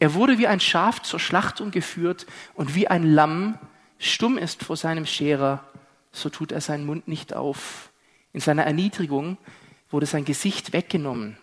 Er 0.00 0.14
wurde 0.14 0.38
wie 0.38 0.46
ein 0.46 0.58
Schaf 0.58 1.02
zur 1.02 1.20
Schlachtung 1.20 1.70
geführt 1.70 2.24
und 2.54 2.74
wie 2.74 2.88
ein 2.88 3.02
Lamm 3.04 3.58
stumm 3.98 4.38
ist 4.38 4.64
vor 4.64 4.78
seinem 4.78 5.04
Scherer, 5.04 5.62
so 6.12 6.30
tut 6.30 6.50
er 6.50 6.62
seinen 6.62 6.86
Mund 6.86 7.08
nicht 7.08 7.34
auf. 7.34 7.90
In 8.32 8.40
seiner 8.40 8.64
Erniedrigung 8.64 9.36
wurde 9.90 10.06
sein 10.06 10.24
Gesicht 10.24 10.72
weggenommen. 10.72 11.36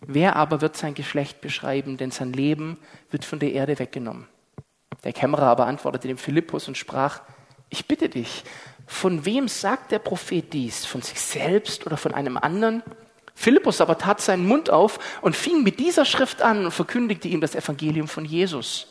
Wer 0.00 0.36
aber 0.36 0.60
wird 0.60 0.76
sein 0.76 0.94
Geschlecht 0.94 1.40
beschreiben, 1.40 1.96
denn 1.96 2.10
sein 2.10 2.32
Leben 2.32 2.78
wird 3.10 3.24
von 3.24 3.38
der 3.38 3.52
Erde 3.52 3.78
weggenommen. 3.78 4.26
Der 5.04 5.12
Kämmerer 5.12 5.46
aber 5.46 5.66
antwortete 5.66 6.08
dem 6.08 6.18
Philippus 6.18 6.68
und 6.68 6.76
sprach, 6.76 7.20
ich 7.70 7.86
bitte 7.86 8.08
dich, 8.08 8.44
von 8.86 9.24
wem 9.24 9.48
sagt 9.48 9.92
der 9.92 9.98
Prophet 9.98 10.52
dies? 10.52 10.84
Von 10.84 11.02
sich 11.02 11.20
selbst 11.20 11.86
oder 11.86 11.96
von 11.96 12.14
einem 12.14 12.36
anderen? 12.36 12.82
Philippus 13.34 13.80
aber 13.80 13.98
tat 13.98 14.20
seinen 14.20 14.46
Mund 14.46 14.70
auf 14.70 14.98
und 15.20 15.34
fing 15.34 15.62
mit 15.62 15.80
dieser 15.80 16.04
Schrift 16.04 16.42
an 16.42 16.66
und 16.66 16.70
verkündigte 16.70 17.28
ihm 17.28 17.40
das 17.40 17.54
Evangelium 17.54 18.08
von 18.08 18.24
Jesus. 18.24 18.88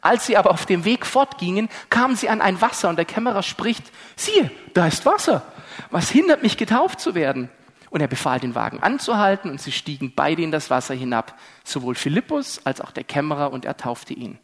Als 0.00 0.26
sie 0.26 0.36
aber 0.36 0.50
auf 0.50 0.66
dem 0.66 0.84
Weg 0.84 1.04
fortgingen, 1.06 1.68
kamen 1.90 2.16
sie 2.16 2.28
an 2.28 2.40
ein 2.40 2.60
Wasser 2.60 2.88
und 2.88 2.96
der 2.96 3.04
Kämmerer 3.04 3.42
spricht, 3.42 3.84
siehe, 4.16 4.50
da 4.74 4.86
ist 4.86 5.04
Wasser. 5.06 5.42
Was 5.90 6.10
hindert 6.10 6.42
mich, 6.42 6.56
getauft 6.56 7.00
zu 7.00 7.14
werden? 7.14 7.50
Und 7.92 8.00
er 8.00 8.08
befahl 8.08 8.40
den 8.40 8.54
Wagen 8.54 8.82
anzuhalten 8.82 9.50
und 9.50 9.60
sie 9.60 9.70
stiegen 9.70 10.14
beide 10.16 10.40
in 10.40 10.50
das 10.50 10.70
Wasser 10.70 10.94
hinab, 10.94 11.38
sowohl 11.62 11.94
Philippus 11.94 12.64
als 12.64 12.80
auch 12.80 12.90
der 12.90 13.04
Kämmerer 13.04 13.52
und 13.52 13.66
er 13.66 13.76
taufte 13.76 14.14
ihn. 14.14 14.38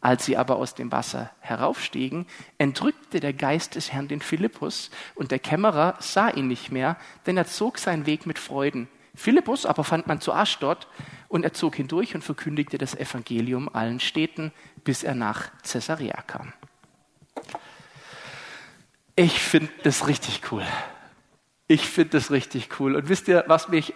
Als 0.00 0.24
sie 0.24 0.36
aber 0.36 0.56
aus 0.56 0.74
dem 0.74 0.90
Wasser 0.90 1.30
heraufstiegen, 1.38 2.26
entrückte 2.58 3.20
der 3.20 3.32
Geist 3.32 3.76
des 3.76 3.92
Herrn 3.92 4.08
den 4.08 4.20
Philippus 4.20 4.90
und 5.14 5.30
der 5.30 5.38
Kämmerer 5.38 5.94
sah 6.00 6.28
ihn 6.28 6.48
nicht 6.48 6.72
mehr, 6.72 6.96
denn 7.26 7.36
er 7.36 7.46
zog 7.46 7.78
seinen 7.78 8.04
Weg 8.04 8.26
mit 8.26 8.40
Freuden. 8.40 8.88
Philippus 9.14 9.64
aber 9.64 9.84
fand 9.84 10.08
man 10.08 10.20
zu 10.20 10.32
Aschdod 10.32 10.88
und 11.28 11.44
er 11.44 11.52
zog 11.52 11.76
hindurch 11.76 12.16
und 12.16 12.24
verkündigte 12.24 12.78
das 12.78 12.96
Evangelium 12.96 13.72
allen 13.72 14.00
Städten, 14.00 14.52
bis 14.82 15.04
er 15.04 15.14
nach 15.14 15.52
Caesarea 15.62 16.20
kam. 16.26 16.52
Ich 19.14 19.38
finde 19.40 19.70
das 19.84 20.08
richtig 20.08 20.42
cool. 20.50 20.64
Ich 21.68 21.86
finde 21.86 22.10
das 22.10 22.30
richtig 22.30 22.80
cool. 22.80 22.96
Und 22.96 23.08
wisst 23.08 23.28
ihr, 23.28 23.44
was 23.46 23.68
mich 23.68 23.94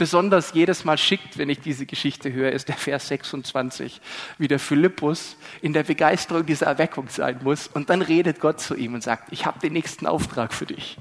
besonders 0.00 0.52
jedes 0.54 0.84
Mal 0.84 0.96
schickt, 0.96 1.36
wenn 1.36 1.50
ich 1.50 1.60
diese 1.60 1.84
Geschichte 1.84 2.32
höre, 2.32 2.52
ist 2.52 2.68
der 2.68 2.76
Vers 2.76 3.08
26, 3.08 4.00
wie 4.38 4.48
der 4.48 4.58
Philippus 4.58 5.36
in 5.62 5.72
der 5.72 5.82
Begeisterung 5.82 6.46
dieser 6.46 6.66
Erweckung 6.66 7.08
sein 7.08 7.40
muss. 7.42 7.66
Und 7.66 7.90
dann 7.90 8.00
redet 8.00 8.40
Gott 8.40 8.60
zu 8.60 8.74
ihm 8.74 8.94
und 8.94 9.02
sagt, 9.02 9.32
ich 9.32 9.46
habe 9.46 9.58
den 9.58 9.72
nächsten 9.72 10.06
Auftrag 10.06 10.54
für 10.54 10.66
dich. 10.66 10.96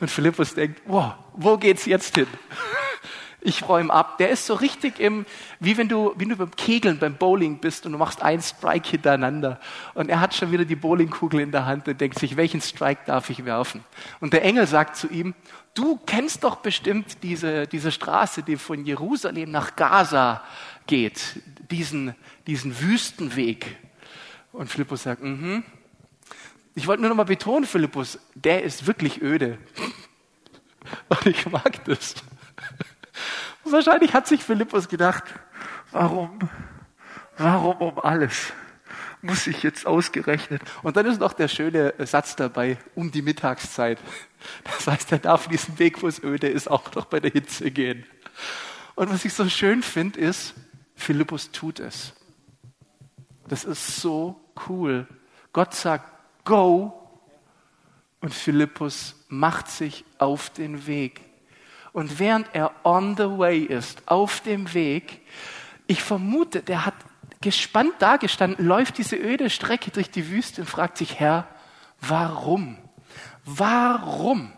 Und 0.00 0.10
Philippus 0.10 0.54
denkt, 0.54 0.82
wow, 0.86 1.14
wo 1.34 1.58
geht's 1.58 1.84
jetzt 1.84 2.14
hin? 2.14 2.26
Ich 3.42 3.68
räume 3.68 3.92
ab. 3.92 4.18
Der 4.18 4.30
ist 4.30 4.46
so 4.46 4.54
richtig 4.54 5.00
im, 5.00 5.24
wie 5.60 5.78
wenn 5.78 5.88
du, 5.88 6.12
wie 6.16 6.26
du 6.26 6.36
beim 6.36 6.50
Kegeln, 6.50 6.98
beim 6.98 7.14
Bowling 7.14 7.58
bist 7.58 7.86
und 7.86 7.92
du 7.92 7.98
machst 7.98 8.22
einen 8.22 8.42
Strike 8.42 8.88
hintereinander. 8.88 9.58
Und 9.94 10.10
er 10.10 10.20
hat 10.20 10.34
schon 10.34 10.52
wieder 10.52 10.64
die 10.64 10.76
Bowlingkugel 10.76 11.40
in 11.40 11.50
der 11.50 11.64
Hand 11.64 11.88
und 11.88 12.00
denkt 12.00 12.18
sich, 12.18 12.36
welchen 12.36 12.60
Strike 12.60 13.02
darf 13.06 13.30
ich 13.30 13.44
werfen? 13.44 13.82
Und 14.20 14.32
der 14.32 14.44
Engel 14.44 14.66
sagt 14.66 14.96
zu 14.96 15.08
ihm, 15.08 15.34
du 15.74 15.98
kennst 16.04 16.44
doch 16.44 16.56
bestimmt 16.56 17.22
diese, 17.22 17.66
diese 17.66 17.92
Straße, 17.92 18.42
die 18.42 18.56
von 18.56 18.84
Jerusalem 18.84 19.50
nach 19.50 19.74
Gaza 19.74 20.42
geht, 20.86 21.40
diesen, 21.70 22.14
diesen 22.46 22.78
Wüstenweg. 22.80 23.78
Und 24.52 24.68
Philippus 24.68 25.04
sagt, 25.04 25.22
mhm. 25.22 25.64
Ich 26.74 26.86
wollte 26.86 27.02
nur 27.02 27.10
noch 27.10 27.16
mal 27.16 27.24
betonen, 27.24 27.66
Philippus, 27.66 28.18
der 28.34 28.62
ist 28.62 28.86
wirklich 28.86 29.20
öde. 29.22 29.58
Und 31.08 31.26
ich 31.26 31.46
mag 31.50 31.84
das. 31.84 32.14
Wahrscheinlich 33.72 34.14
hat 34.14 34.26
sich 34.26 34.42
Philippus 34.42 34.88
gedacht, 34.88 35.24
warum, 35.90 36.38
warum 37.36 37.76
um 37.76 37.98
alles 37.98 38.52
muss 39.22 39.46
ich 39.46 39.62
jetzt 39.62 39.86
ausgerechnet? 39.86 40.62
Und 40.82 40.96
dann 40.96 41.06
ist 41.06 41.20
noch 41.20 41.32
der 41.32 41.48
schöne 41.48 41.94
Satz 41.98 42.36
dabei, 42.36 42.78
um 42.94 43.10
die 43.10 43.22
Mittagszeit. 43.22 43.98
Das 44.64 44.86
heißt, 44.86 45.12
er 45.12 45.18
darf 45.18 45.48
diesen 45.48 45.78
Weg, 45.78 46.02
wo 46.02 46.08
es 46.08 46.22
öde 46.22 46.48
ist, 46.48 46.70
auch 46.70 46.94
noch 46.94 47.06
bei 47.06 47.20
der 47.20 47.30
Hitze 47.30 47.70
gehen. 47.70 48.06
Und 48.94 49.10
was 49.10 49.24
ich 49.24 49.34
so 49.34 49.48
schön 49.48 49.82
finde, 49.82 50.20
ist, 50.20 50.54
Philippus 50.94 51.50
tut 51.50 51.80
es. 51.80 52.14
Das 53.48 53.64
ist 53.64 53.96
so 53.96 54.40
cool. 54.68 55.06
Gott 55.52 55.74
sagt, 55.74 56.04
go. 56.44 56.96
Und 58.20 58.34
Philippus 58.34 59.16
macht 59.28 59.68
sich 59.68 60.04
auf 60.18 60.50
den 60.50 60.86
Weg. 60.86 61.29
Und 61.92 62.18
während 62.18 62.48
er 62.54 62.72
on 62.84 63.16
the 63.16 63.24
way 63.24 63.60
ist, 63.60 64.02
auf 64.06 64.40
dem 64.40 64.72
Weg, 64.74 65.20
ich 65.86 66.02
vermute, 66.02 66.62
der 66.62 66.86
hat 66.86 66.94
gespannt 67.40 67.94
dagestanden, 67.98 68.64
läuft 68.64 68.98
diese 68.98 69.16
öde 69.16 69.50
Strecke 69.50 69.90
durch 69.90 70.10
die 70.10 70.30
Wüste 70.30 70.60
und 70.60 70.68
fragt 70.68 70.98
sich, 70.98 71.18
Herr, 71.18 71.48
warum? 72.00 72.78
Warum? 73.44 74.52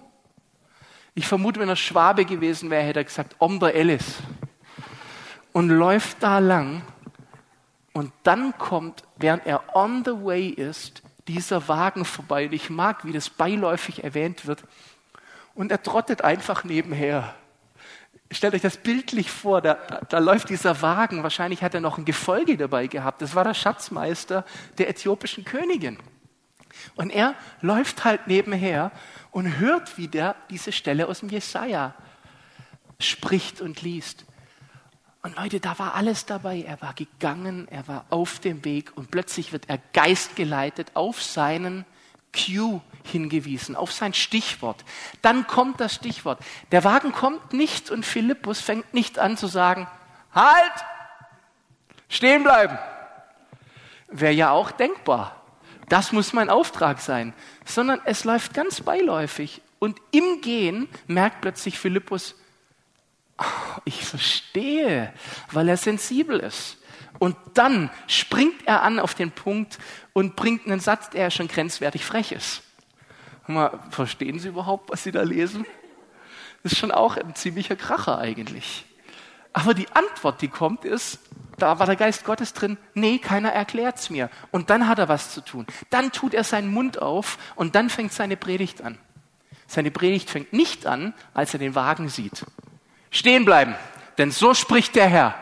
Ich 1.15 1.27
vermute, 1.27 1.61
wenn 1.61 1.69
er 1.69 1.77
Schwabe 1.77 2.25
gewesen 2.25 2.71
wäre, 2.71 2.83
hätte 2.83 3.01
er 3.01 3.05
gesagt, 3.05 3.37
om 3.39 3.61
der 3.61 3.75
Ellis. 3.75 4.17
Und 5.53 5.69
läuft 5.69 6.23
da 6.23 6.39
lang. 6.39 6.83
Und 7.93 8.13
dann 8.23 8.57
kommt, 8.57 9.05
während 9.17 9.47
er 9.47 9.77
on 9.77 10.03
the 10.05 10.13
way 10.13 10.49
ist, 10.49 11.03
dieser 11.29 11.69
Wagen 11.69 12.05
vorbei. 12.05 12.47
Und 12.47 12.53
ich 12.53 12.71
mag, 12.71 13.05
wie 13.05 13.13
das 13.13 13.31
beiläufig 13.31 14.03
erwähnt 14.03 14.47
wird, 14.47 14.65
und 15.55 15.71
er 15.71 15.83
trottet 15.83 16.23
einfach 16.23 16.65
nebenher. 16.65 17.35
Stellt 18.31 18.55
euch 18.55 18.63
das 18.63 18.79
bildlich 18.79 19.31
vor, 19.31 19.61
da, 19.61 19.75
da 20.09 20.19
läuft 20.19 20.49
dieser 20.49 20.81
Wagen, 20.81 21.23
wahrscheinlich 21.23 21.63
hat 21.63 21.75
er 21.75 21.81
noch 21.81 21.99
ein 21.99 22.05
Gefolge 22.05 22.57
dabei 22.57 22.87
gehabt. 22.87 23.21
Das 23.21 23.35
war 23.35 23.45
der 23.45 23.55
Schatzmeister 23.55 24.45
der 24.79 24.89
äthiopischen 24.89 25.45
Königin. 25.45 25.99
Und 26.95 27.11
er 27.11 27.35
läuft 27.61 28.05
halt 28.05 28.27
nebenher 28.27 28.91
und 29.31 29.59
hört, 29.59 29.99
wie 29.99 30.09
der 30.09 30.35
diese 30.49 30.73
Stelle 30.73 31.09
aus 31.09 31.21
dem 31.21 31.29
Jesaja 31.29 31.95
spricht 32.99 33.61
und 33.61 33.83
liest. 33.83 34.25
Und 35.23 35.37
Leute, 35.37 35.61
da 35.61 35.79
war 35.79 35.95
alles 35.95 36.27
dabei. 36.27 36.63
Er 36.63 36.81
war 36.81 36.95
gegangen, 36.95 37.69
er 37.69 37.87
war 37.87 38.07
auf 38.11 38.41
dem 38.41 38.65
Weg 38.65 38.97
und 38.97 39.11
plötzlich 39.11 39.53
wird 39.53 39.69
er 39.69 39.79
geistgeleitet 39.93 40.93
auf 40.95 41.23
seinen 41.23 41.85
Q 42.35 42.81
hingewiesen, 43.05 43.77
auf 43.77 43.93
sein 43.93 44.15
Stichwort. 44.15 44.85
Dann 45.23 45.47
kommt 45.47 45.81
das 45.81 45.95
Stichwort. 45.95 46.41
Der 46.71 46.85
Wagen 46.85 47.13
kommt 47.13 47.53
nicht 47.53 47.91
und 47.91 48.07
Philippus 48.07 48.61
fängt 48.61 48.95
nicht 48.95 49.19
an 49.19 49.37
zu 49.37 49.47
sagen, 49.47 49.89
halt, 50.35 50.73
stehen 52.09 52.43
bleiben. 52.43 52.79
Wäre 54.09 54.33
ja 54.33 54.51
auch 54.51 54.71
denkbar. 54.71 55.43
Das 55.89 56.13
muss 56.13 56.33
mein 56.33 56.51
Auftrag 56.51 57.01
sein. 57.01 57.35
Sondern 57.65 58.01
es 58.05 58.25
läuft 58.25 58.55
ganz 58.55 58.81
beiläufig. 58.81 59.63
Und 59.79 59.99
im 60.11 60.41
Gehen 60.41 60.89
merkt 61.07 61.41
plötzlich 61.41 61.79
Philippus, 61.79 62.35
oh, 63.39 63.81
ich 63.85 64.05
verstehe, 64.05 65.13
weil 65.51 65.69
er 65.69 65.77
sensibel 65.77 66.39
ist. 66.39 66.79
Und 67.19 67.37
dann 67.55 67.91
springt 68.07 68.67
er 68.67 68.83
an 68.83 68.99
auf 68.99 69.15
den 69.15 69.31
Punkt 69.31 69.79
und 70.13 70.37
bringt 70.37 70.67
einen 70.67 70.81
Satz, 70.81 71.11
der 71.11 71.31
schon 71.31 71.49
grenzwertig 71.49 72.05
frech 72.05 72.33
ist. 72.33 72.63
Mal, 73.47 73.79
verstehen 73.91 74.39
Sie 74.39 74.49
überhaupt, 74.49 74.91
was 74.91 75.03
Sie 75.03 75.13
da 75.13 75.23
lesen? 75.23 75.67
Das 76.63 76.73
ist 76.73 76.79
schon 76.79 76.93
auch 76.93 77.17
ein 77.17 77.35
ziemlicher 77.35 77.77
Kracher 77.77 78.19
eigentlich. 78.19 78.85
Aber 79.53 79.75
die 79.75 79.89
Antwort, 79.93 80.41
die 80.41 80.49
kommt, 80.49 80.85
ist, 80.85 81.19
da 81.59 81.79
war 81.79 81.87
der 81.87 81.97
Geist 81.97 82.25
Gottes 82.25 82.55
drin, 82.55 82.79
nee, 82.95 83.19
keiner 83.19 83.51
erklärt's 83.51 84.11
mir. 84.11 84.31
Und 84.51 84.71
dann 84.71 84.89
hat 84.89 84.99
er 84.99 85.09
was 85.09 85.33
zu 85.33 85.41
tun. 85.41 85.67
Dann 85.91 86.13
tut 86.13 86.35
er 86.35 86.45
seinen 86.45 86.73
Mund 86.73 87.03
auf 87.03 87.39
und 87.57 87.75
dann 87.75 87.91
fängt 87.91 88.13
seine 88.13 88.37
Predigt 88.37 88.83
an. 88.83 88.99
Seine 89.67 89.91
Predigt 89.91 90.31
fängt 90.31 90.53
nicht 90.53 90.87
an, 90.87 91.15
als 91.35 91.53
er 91.53 91.59
den 91.59 91.75
Wagen 91.75 92.09
sieht. 92.09 92.45
Stehen 93.11 93.45
bleiben, 93.45 93.75
denn 94.19 94.31
so 94.31 94.55
spricht 94.55 94.95
der 94.95 95.09
Herr 95.09 95.35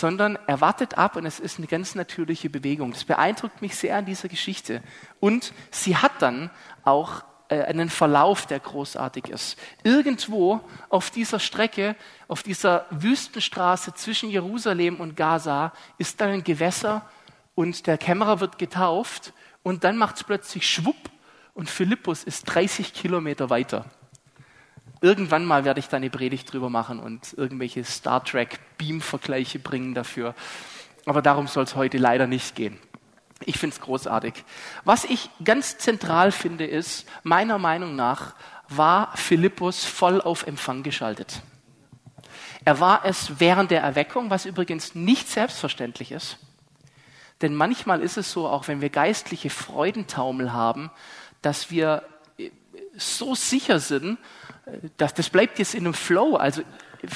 sondern 0.00 0.38
er 0.46 0.60
wartet 0.60 0.98
ab 0.98 1.16
und 1.16 1.26
es 1.26 1.40
ist 1.40 1.58
eine 1.58 1.66
ganz 1.66 1.94
natürliche 1.94 2.50
Bewegung. 2.50 2.92
Das 2.92 3.04
beeindruckt 3.04 3.62
mich 3.62 3.76
sehr 3.76 3.96
an 3.96 4.04
dieser 4.04 4.28
Geschichte. 4.28 4.82
Und 5.20 5.52
sie 5.70 5.96
hat 5.96 6.12
dann 6.20 6.50
auch 6.84 7.24
äh, 7.48 7.62
einen 7.62 7.88
Verlauf, 7.90 8.46
der 8.46 8.60
großartig 8.60 9.28
ist. 9.28 9.56
Irgendwo 9.84 10.60
auf 10.88 11.10
dieser 11.10 11.38
Strecke, 11.38 11.96
auf 12.28 12.42
dieser 12.42 12.86
Wüstenstraße 12.90 13.94
zwischen 13.94 14.30
Jerusalem 14.30 14.96
und 14.96 15.16
Gaza, 15.16 15.72
ist 15.98 16.20
dann 16.20 16.30
ein 16.30 16.44
Gewässer 16.44 17.08
und 17.54 17.86
der 17.86 17.98
Kämmerer 17.98 18.40
wird 18.40 18.58
getauft 18.58 19.32
und 19.62 19.84
dann 19.84 19.96
macht 19.96 20.16
es 20.16 20.24
plötzlich 20.24 20.68
schwupp 20.68 20.96
und 21.54 21.70
Philippus 21.70 22.24
ist 22.24 22.44
30 22.44 22.92
Kilometer 22.92 23.48
weiter. 23.48 23.86
Irgendwann 25.00 25.44
mal 25.44 25.64
werde 25.64 25.80
ich 25.80 25.88
da 25.88 25.98
eine 25.98 26.10
Predigt 26.10 26.52
drüber 26.52 26.70
machen 26.70 27.00
und 27.00 27.34
irgendwelche 27.36 27.84
Star 27.84 28.24
Trek 28.24 28.58
Beam-Vergleiche 28.78 29.58
bringen 29.58 29.94
dafür. 29.94 30.34
Aber 31.04 31.22
darum 31.22 31.46
soll 31.46 31.64
es 31.64 31.76
heute 31.76 31.98
leider 31.98 32.26
nicht 32.26 32.54
gehen. 32.54 32.78
Ich 33.44 33.58
finde 33.58 33.74
es 33.74 33.80
großartig. 33.80 34.44
Was 34.84 35.04
ich 35.04 35.28
ganz 35.44 35.76
zentral 35.76 36.32
finde, 36.32 36.66
ist, 36.66 37.06
meiner 37.22 37.58
Meinung 37.58 37.94
nach 37.94 38.34
war 38.68 39.14
Philippus 39.16 39.84
voll 39.84 40.20
auf 40.20 40.46
Empfang 40.46 40.82
geschaltet. 40.82 41.42
Er 42.64 42.80
war 42.80 43.04
es 43.04 43.38
während 43.38 43.70
der 43.70 43.82
Erweckung, 43.82 44.30
was 44.30 44.46
übrigens 44.46 44.94
nicht 44.94 45.28
selbstverständlich 45.28 46.10
ist. 46.10 46.38
Denn 47.42 47.54
manchmal 47.54 48.00
ist 48.00 48.16
es 48.16 48.32
so, 48.32 48.48
auch 48.48 48.66
wenn 48.66 48.80
wir 48.80 48.88
geistliche 48.88 49.50
Freudentaumel 49.50 50.52
haben, 50.52 50.90
dass 51.42 51.70
wir 51.70 52.02
so 52.96 53.34
sicher 53.34 53.80
sind, 53.80 54.18
das, 54.96 55.14
das 55.14 55.30
bleibt 55.30 55.58
jetzt 55.58 55.74
in 55.74 55.84
einem 55.84 55.94
Flow. 55.94 56.36
Also 56.36 56.62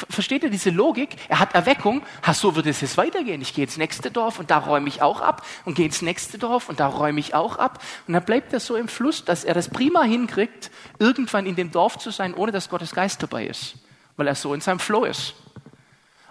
versteht 0.09 0.45
ihr 0.45 0.51
diese 0.51 0.71
Logik? 0.71 1.17
Er 1.29 1.41
hat 1.41 1.55
Erweckung. 1.55 2.03
Ha, 2.25 2.33
so 2.33 2.55
wird 2.55 2.67
es 2.67 2.81
jetzt 2.81 2.97
weitergehen. 2.97 3.41
Ich 3.41 3.55
gehe 3.55 3.65
ins 3.65 3.77
nächste 3.77 4.11
Dorf 4.11 4.39
und 4.39 4.51
da 4.51 4.59
räume 4.59 4.89
ich 4.89 5.03
auch 5.03 5.21
ab 5.21 5.45
und 5.65 5.75
gehe 5.75 5.87
ins 5.87 6.01
nächste 6.01 6.39
Dorf 6.39 6.69
und 6.69 6.79
da 6.79 6.87
räume 6.87 7.19
ich 7.19 7.35
auch 7.35 7.57
ab. 7.57 7.83
Und 8.07 8.15
dann 8.15 8.25
bleibt 8.25 8.53
er 8.53 8.61
so 8.61 8.77
im 8.77 8.87
Fluss, 8.87 9.25
dass 9.25 9.45
er 9.45 9.55
das 9.55 9.69
prima 9.69 10.03
hinkriegt, 10.03 10.71
irgendwann 10.99 11.47
in 11.47 11.57
dem 11.57 11.73
Dorf 11.73 11.99
zu 11.99 12.11
sein, 12.11 12.35
ohne 12.35 12.53
dass 12.53 12.69
Gottes 12.69 12.93
Geist 12.93 13.23
dabei 13.23 13.47
ist. 13.47 13.75
weil 14.21 14.27
er 14.27 14.35
so 14.35 14.53
in 14.53 14.61
seinem 14.61 14.81
Flow 14.81 15.05
ist. 15.07 15.35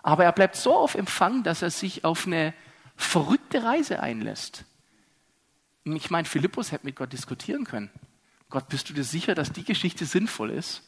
Aber 0.03 0.24
er 0.24 0.32
bleibt 0.32 0.56
so 0.56 0.75
auf 0.75 0.94
Empfang, 0.94 1.41
dass 1.41 1.63
er 1.63 1.72
sich 1.72 2.06
auf 2.06 2.27
eine 2.27 2.53
verrückte 2.96 3.63
Reise 3.63 4.01
einlässt. 4.01 4.63
Ich 5.86 6.12
meine, 6.12 6.25
Philippus 6.25 6.72
hätte 6.72 6.86
mit 6.86 6.96
Gott 6.96 7.12
diskutieren 7.12 7.63
können. 7.63 7.89
Gott, 8.50 8.68
bist 8.68 8.89
du 8.89 8.94
dir 8.94 9.03
sicher, 9.03 9.36
dass 9.36 9.51
die 9.51 9.63
Geschichte 9.63 10.06
sinnvoll 10.06 10.50
ist? 10.50 10.82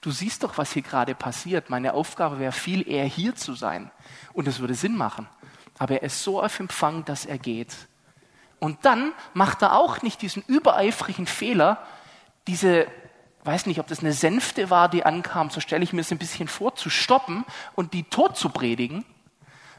Du 0.00 0.10
siehst 0.10 0.42
doch, 0.42 0.58
was 0.58 0.72
hier 0.72 0.82
gerade 0.82 1.14
passiert. 1.14 1.70
Meine 1.70 1.94
Aufgabe 1.94 2.38
wäre 2.38 2.52
viel 2.52 2.88
eher 2.88 3.04
hier 3.04 3.34
zu 3.34 3.54
sein. 3.54 3.90
Und 4.32 4.48
es 4.48 4.60
würde 4.60 4.74
Sinn 4.74 4.96
machen. 4.96 5.28
Aber 5.78 5.94
er 5.94 6.02
ist 6.02 6.22
so 6.22 6.42
auf 6.42 6.58
Empfang, 6.60 7.04
dass 7.04 7.24
er 7.24 7.38
geht. 7.38 7.74
Und 8.58 8.84
dann 8.84 9.12
macht 9.34 9.62
er 9.62 9.74
auch 9.74 10.02
nicht 10.02 10.22
diesen 10.22 10.42
übereifrigen 10.46 11.26
Fehler, 11.26 11.84
diese, 12.46 12.86
weiß 13.42 13.66
nicht, 13.66 13.80
ob 13.80 13.88
das 13.88 14.00
eine 14.00 14.12
Sänfte 14.12 14.70
war, 14.70 14.88
die 14.88 15.04
ankam, 15.04 15.50
so 15.50 15.60
stelle 15.60 15.82
ich 15.82 15.92
mir 15.92 16.02
es 16.02 16.12
ein 16.12 16.18
bisschen 16.18 16.46
vor, 16.46 16.76
zu 16.76 16.88
stoppen 16.88 17.44
und 17.74 17.92
die 17.92 18.04
tot 18.04 18.36
zu 18.36 18.50
predigen, 18.50 19.04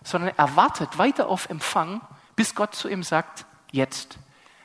sondern 0.04 0.34
er 0.36 0.56
wartet 0.58 0.98
weiter 0.98 1.30
auf 1.30 1.50
Empfang, 1.50 2.02
bis 2.36 2.56
Gott 2.56 2.76
zu 2.76 2.90
ihm 2.90 3.04
sagt, 3.04 3.46
jetzt. 3.72 4.18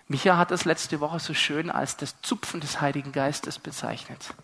Micha 0.08 0.38
hat 0.38 0.50
das 0.50 0.64
letzte 0.64 1.00
Woche 1.00 1.20
so 1.20 1.34
schön 1.34 1.70
als 1.70 1.98
das 1.98 2.20
Zupfen 2.22 2.60
des 2.60 2.80
Heiligen 2.80 3.12
Geistes 3.12 3.58
bezeichnet. 3.58 4.34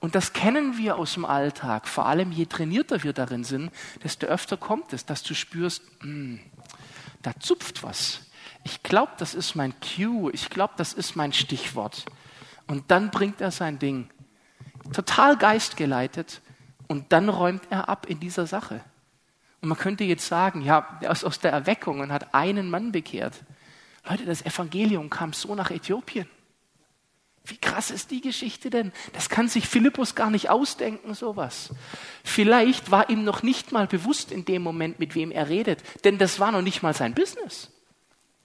Und 0.00 0.14
das 0.14 0.32
kennen 0.32 0.76
wir 0.76 0.96
aus 0.96 1.14
dem 1.14 1.24
Alltag. 1.24 1.88
Vor 1.88 2.06
allem 2.06 2.30
je 2.30 2.44
trainierter 2.44 3.02
wir 3.02 3.12
darin 3.12 3.44
sind, 3.44 3.70
desto 4.04 4.26
öfter 4.26 4.56
kommt 4.56 4.92
es, 4.92 5.06
dass 5.06 5.22
du 5.22 5.32
spürst, 5.32 5.82
mh, 6.00 6.06
hm, 6.08 6.40
da 7.22 7.32
zupft 7.40 7.82
was. 7.82 8.20
Ich 8.64 8.82
glaube, 8.82 9.12
das 9.16 9.34
ist 9.34 9.54
mein 9.54 9.74
Cue. 9.80 10.30
Ich 10.32 10.50
glaube, 10.50 10.74
das 10.76 10.92
ist 10.92 11.16
mein 11.16 11.32
Stichwort. 11.32 12.04
Und 12.66 12.90
dann 12.90 13.10
bringt 13.10 13.40
er 13.40 13.50
sein 13.50 13.78
Ding. 13.78 14.10
Total 14.92 15.36
geistgeleitet. 15.36 16.42
Und 16.86 17.12
dann 17.12 17.28
räumt 17.28 17.62
er 17.70 17.88
ab 17.88 18.06
in 18.06 18.20
dieser 18.20 18.46
Sache. 18.46 18.80
Und 19.60 19.68
man 19.68 19.78
könnte 19.78 20.04
jetzt 20.04 20.26
sagen, 20.26 20.62
ja, 20.62 20.98
er 21.00 21.12
ist 21.12 21.24
aus 21.24 21.38
der 21.38 21.52
Erweckung 21.52 22.00
und 22.00 22.12
hat 22.12 22.34
einen 22.34 22.68
Mann 22.68 22.92
bekehrt. 22.92 23.44
Leute, 24.08 24.24
das 24.24 24.42
Evangelium 24.44 25.10
kam 25.10 25.32
so 25.32 25.54
nach 25.54 25.70
Äthiopien. 25.70 26.28
Wie 27.44 27.56
krass 27.56 27.90
ist 27.90 28.12
die 28.12 28.20
Geschichte 28.20 28.70
denn? 28.70 28.92
Das 29.12 29.28
kann 29.28 29.48
sich 29.48 29.66
Philippus 29.68 30.14
gar 30.14 30.30
nicht 30.30 30.48
ausdenken, 30.48 31.14
sowas. 31.14 31.70
Vielleicht 32.22 32.92
war 32.92 33.10
ihm 33.10 33.24
noch 33.24 33.42
nicht 33.42 33.72
mal 33.72 33.88
bewusst 33.88 34.30
in 34.30 34.44
dem 34.44 34.62
Moment, 34.62 35.00
mit 35.00 35.16
wem 35.16 35.32
er 35.32 35.48
redet, 35.48 35.82
denn 36.04 36.18
das 36.18 36.38
war 36.38 36.52
noch 36.52 36.62
nicht 36.62 36.82
mal 36.82 36.94
sein 36.94 37.14
Business. 37.14 37.70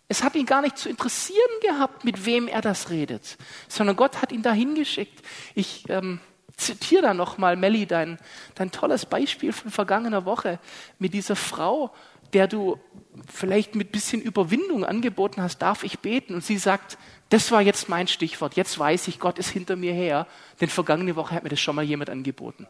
Es 0.07 0.23
hat 0.23 0.35
ihn 0.35 0.45
gar 0.45 0.61
nicht 0.61 0.77
zu 0.77 0.89
interessieren 0.89 1.37
gehabt, 1.61 2.05
mit 2.05 2.25
wem 2.25 2.47
er 2.47 2.61
das 2.61 2.89
redet, 2.89 3.37
sondern 3.67 3.95
Gott 3.95 4.21
hat 4.21 4.31
ihn 4.31 4.41
dahin 4.41 4.73
geschickt. 4.73 5.21
Ich 5.53 5.83
ähm, 5.89 6.19
zitiere 6.55 7.03
da 7.03 7.13
nochmal, 7.13 7.55
Melli, 7.55 7.85
dein, 7.85 8.17
dein 8.55 8.71
tolles 8.71 9.05
Beispiel 9.05 9.53
von 9.53 9.69
vergangener 9.69 10.25
Woche 10.25 10.59
mit 10.97 11.13
dieser 11.13 11.35
Frau, 11.35 11.93
der 12.33 12.47
du 12.47 12.77
vielleicht 13.27 13.75
mit 13.75 13.91
bisschen 13.91 14.21
Überwindung 14.21 14.85
angeboten 14.85 15.41
hast, 15.41 15.59
darf 15.59 15.83
ich 15.83 15.99
beten? 15.99 16.35
Und 16.35 16.43
sie 16.43 16.57
sagt, 16.57 16.97
das 17.29 17.51
war 17.51 17.61
jetzt 17.61 17.89
mein 17.89 18.07
Stichwort. 18.07 18.55
Jetzt 18.55 18.77
weiß 18.77 19.07
ich, 19.07 19.19
Gott 19.19 19.39
ist 19.39 19.49
hinter 19.49 19.75
mir 19.75 19.93
her, 19.93 20.27
denn 20.61 20.69
vergangene 20.69 21.15
Woche 21.15 21.35
hat 21.35 21.43
mir 21.43 21.49
das 21.49 21.59
schon 21.59 21.75
mal 21.75 21.83
jemand 21.83 22.09
angeboten. 22.09 22.67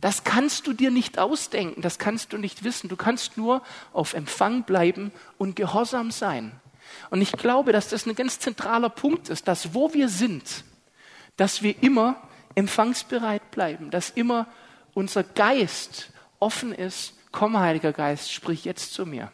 Das 0.00 0.22
kannst 0.22 0.66
du 0.66 0.72
dir 0.72 0.90
nicht 0.90 1.18
ausdenken, 1.18 1.80
das 1.80 1.98
kannst 1.98 2.32
du 2.32 2.38
nicht 2.38 2.62
wissen. 2.62 2.88
Du 2.88 2.96
kannst 2.96 3.36
nur 3.36 3.62
auf 3.92 4.12
Empfang 4.12 4.64
bleiben 4.64 5.12
und 5.38 5.56
gehorsam 5.56 6.10
sein. 6.10 6.52
Und 7.10 7.22
ich 7.22 7.32
glaube, 7.32 7.72
dass 7.72 7.88
das 7.88 8.06
ein 8.06 8.14
ganz 8.14 8.38
zentraler 8.38 8.90
Punkt 8.90 9.28
ist, 9.28 9.48
dass 9.48 9.74
wo 9.74 9.94
wir 9.94 10.08
sind, 10.08 10.64
dass 11.36 11.62
wir 11.62 11.82
immer 11.82 12.20
empfangsbereit 12.54 13.50
bleiben, 13.50 13.90
dass 13.90 14.10
immer 14.10 14.46
unser 14.92 15.24
Geist 15.24 16.10
offen 16.38 16.72
ist. 16.72 17.13
Komm, 17.34 17.58
Heiliger 17.58 17.92
Geist, 17.92 18.32
sprich 18.32 18.64
jetzt 18.64 18.94
zu 18.94 19.06
mir. 19.06 19.32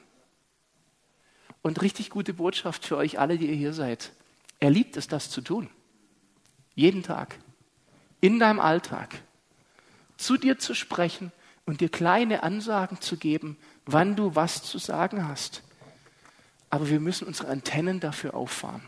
Und 1.60 1.82
richtig 1.82 2.08
gute 2.08 2.32
Botschaft 2.32 2.86
für 2.86 2.96
euch 2.96 3.18
alle, 3.18 3.36
die 3.36 3.48
ihr 3.48 3.54
hier 3.54 3.74
seid. 3.74 4.12
Er 4.58 4.70
liebt 4.70 4.96
es, 4.96 5.06
das 5.06 5.28
zu 5.28 5.42
tun. 5.42 5.68
Jeden 6.74 7.02
Tag. 7.02 7.36
In 8.22 8.38
deinem 8.38 8.58
Alltag 8.58 9.20
zu 10.16 10.38
dir 10.38 10.58
zu 10.58 10.72
sprechen 10.72 11.30
und 11.66 11.82
dir 11.82 11.90
kleine 11.90 12.42
Ansagen 12.42 13.02
zu 13.02 13.18
geben, 13.18 13.58
wann 13.84 14.16
du 14.16 14.34
was 14.34 14.62
zu 14.62 14.78
sagen 14.78 15.28
hast. 15.28 15.62
Aber 16.70 16.88
wir 16.88 17.00
müssen 17.00 17.28
unsere 17.28 17.48
Antennen 17.48 18.00
dafür 18.00 18.32
auffahren. 18.32 18.80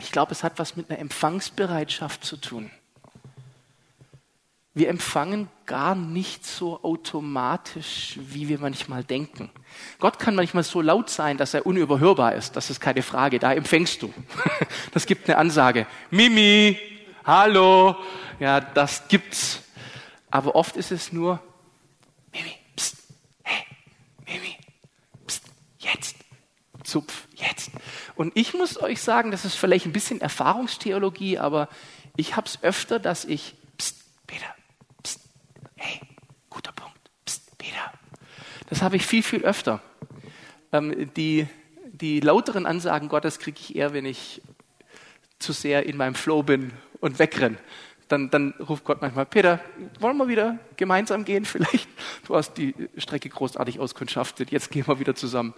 Ich 0.00 0.10
glaube, 0.10 0.32
es 0.32 0.42
hat 0.42 0.58
was 0.58 0.74
mit 0.74 0.90
einer 0.90 0.98
Empfangsbereitschaft 0.98 2.24
zu 2.24 2.36
tun. 2.36 2.68
Wir 4.78 4.88
empfangen 4.88 5.48
gar 5.66 5.94
nicht 5.94 6.46
so 6.46 6.82
automatisch, 6.82 8.18
wie 8.20 8.48
wir 8.48 8.58
manchmal 8.58 9.04
denken. 9.04 9.50
Gott 9.98 10.18
kann 10.18 10.34
manchmal 10.34 10.62
so 10.62 10.80
laut 10.80 11.10
sein, 11.10 11.36
dass 11.36 11.52
er 11.52 11.66
unüberhörbar 11.66 12.34
ist. 12.34 12.56
Das 12.56 12.70
ist 12.70 12.80
keine 12.80 13.02
Frage. 13.02 13.38
Da 13.38 13.52
empfängst 13.52 14.02
du. 14.02 14.12
Das 14.92 15.06
gibt 15.06 15.28
eine 15.28 15.38
Ansage. 15.38 15.86
Mimi, 16.10 16.78
hallo. 17.24 17.96
Ja, 18.40 18.60
das 18.60 19.08
gibt's. 19.08 19.62
Aber 20.30 20.54
oft 20.54 20.76
ist 20.76 20.92
es 20.92 21.12
nur, 21.12 21.40
Mimi, 22.32 22.54
pst, 22.76 22.96
hey, 23.42 23.64
Mimi, 24.26 24.56
pst, 25.26 25.42
jetzt, 25.78 26.16
Zupf, 26.84 27.26
jetzt. 27.34 27.70
Und 28.14 28.36
ich 28.36 28.54
muss 28.54 28.80
euch 28.80 29.00
sagen, 29.00 29.30
das 29.30 29.44
ist 29.44 29.54
vielleicht 29.54 29.86
ein 29.86 29.92
bisschen 29.92 30.20
Erfahrungstheologie, 30.20 31.38
aber 31.38 31.68
ich 32.16 32.36
habe 32.36 32.46
es 32.46 32.62
öfter, 32.62 32.98
dass 32.98 33.24
ich, 33.24 33.54
pst, 33.78 34.04
Peter, 34.26 34.54
pst, 35.02 35.20
hey, 35.76 36.00
guter 36.50 36.72
Punkt, 36.72 36.98
pst, 37.24 37.56
Peter. 37.56 37.92
Das 38.68 38.82
habe 38.82 38.96
ich 38.96 39.06
viel, 39.06 39.22
viel 39.22 39.44
öfter. 39.44 39.80
Ähm, 40.72 41.10
die, 41.16 41.46
die 41.92 42.20
lauteren 42.20 42.66
Ansagen 42.66 43.08
Gottes 43.08 43.38
kriege 43.38 43.58
ich 43.60 43.76
eher, 43.76 43.92
wenn 43.92 44.04
ich 44.04 44.42
zu 45.38 45.52
sehr 45.52 45.86
in 45.86 45.96
meinem 45.96 46.14
Flow 46.14 46.42
bin 46.42 46.72
und 47.00 47.18
wegrenne 47.18 47.58
dann, 48.08 48.30
dann 48.30 48.54
ruft 48.58 48.84
Gott 48.84 49.00
manchmal, 49.00 49.26
Peter, 49.26 49.60
wollen 50.00 50.16
wir 50.16 50.28
wieder 50.28 50.58
gemeinsam 50.76 51.24
gehen 51.24 51.44
vielleicht? 51.44 51.88
Du 52.26 52.34
hast 52.34 52.54
die 52.54 52.74
Strecke 52.96 53.28
großartig 53.28 53.78
auskundschaftet, 53.78 54.50
jetzt 54.50 54.70
gehen 54.70 54.86
wir 54.86 54.98
wieder 54.98 55.14
zusammen. 55.14 55.54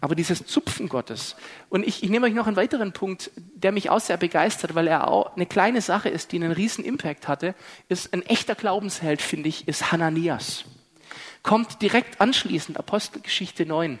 Aber 0.00 0.14
dieses 0.14 0.46
Zupfen 0.46 0.88
Gottes. 0.88 1.36
Und 1.68 1.86
ich, 1.86 2.02
ich 2.02 2.10
nehme 2.10 2.26
euch 2.26 2.34
noch 2.34 2.46
einen 2.46 2.56
weiteren 2.56 2.92
Punkt, 2.92 3.30
der 3.36 3.72
mich 3.72 3.90
auch 3.90 4.00
sehr 4.00 4.16
begeistert, 4.16 4.74
weil 4.74 4.86
er 4.86 5.08
auch 5.08 5.36
eine 5.36 5.46
kleine 5.46 5.80
Sache 5.80 6.08
ist, 6.08 6.32
die 6.32 6.36
einen 6.36 6.52
riesen 6.52 6.84
Impact 6.84 7.28
hatte, 7.28 7.54
ist 7.88 8.12
ein 8.12 8.22
echter 8.22 8.54
Glaubensheld, 8.54 9.22
finde 9.22 9.48
ich, 9.48 9.68
ist 9.68 9.92
Hananias. 9.92 10.64
Kommt 11.42 11.80
direkt 11.80 12.20
anschließend, 12.20 12.78
Apostelgeschichte 12.78 13.66
9. 13.66 13.98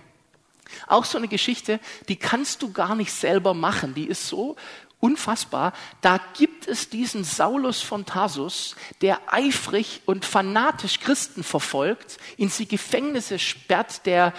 Auch 0.86 1.04
so 1.04 1.18
eine 1.18 1.28
Geschichte, 1.28 1.80
die 2.08 2.16
kannst 2.16 2.62
du 2.62 2.72
gar 2.72 2.94
nicht 2.94 3.12
selber 3.12 3.54
machen. 3.54 3.94
Die 3.94 4.06
ist 4.06 4.28
so 4.28 4.56
unfassbar. 5.00 5.72
Da 6.00 6.20
gibt 6.34 6.68
es 6.68 6.90
diesen 6.90 7.24
Saulus 7.24 7.80
von 7.80 8.04
Tarsus, 8.04 8.76
der 9.00 9.20
eifrig 9.26 10.02
und 10.04 10.24
fanatisch 10.24 11.00
Christen 11.00 11.42
verfolgt, 11.42 12.18
in 12.36 12.50
sie 12.50 12.66
Gefängnisse 12.66 13.38
sperrt, 13.38 14.04
der, 14.06 14.34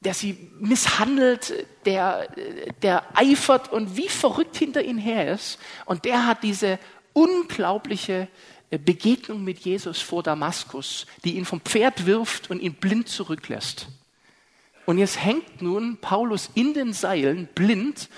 der 0.00 0.14
sie 0.14 0.50
misshandelt, 0.60 1.66
der, 1.86 2.28
der 2.82 3.04
eifert 3.14 3.72
und 3.72 3.96
wie 3.96 4.08
verrückt 4.08 4.56
hinter 4.56 4.82
ihnen 4.82 4.98
her 4.98 5.32
ist. 5.32 5.58
Und 5.86 6.04
der 6.04 6.26
hat 6.26 6.42
diese 6.42 6.78
unglaubliche 7.14 8.28
Begegnung 8.78 9.44
mit 9.44 9.60
Jesus 9.60 10.00
vor 10.00 10.22
Damaskus, 10.22 11.06
die 11.24 11.36
ihn 11.36 11.44
vom 11.44 11.60
Pferd 11.60 12.06
wirft 12.06 12.50
und 12.50 12.60
ihn 12.60 12.74
blind 12.74 13.08
zurücklässt. 13.08 13.88
Und 14.86 14.98
jetzt 14.98 15.22
hängt 15.22 15.62
nun 15.62 15.98
Paulus 15.98 16.50
in 16.54 16.74
den 16.74 16.92
Seilen 16.92 17.48
blind 17.54 18.08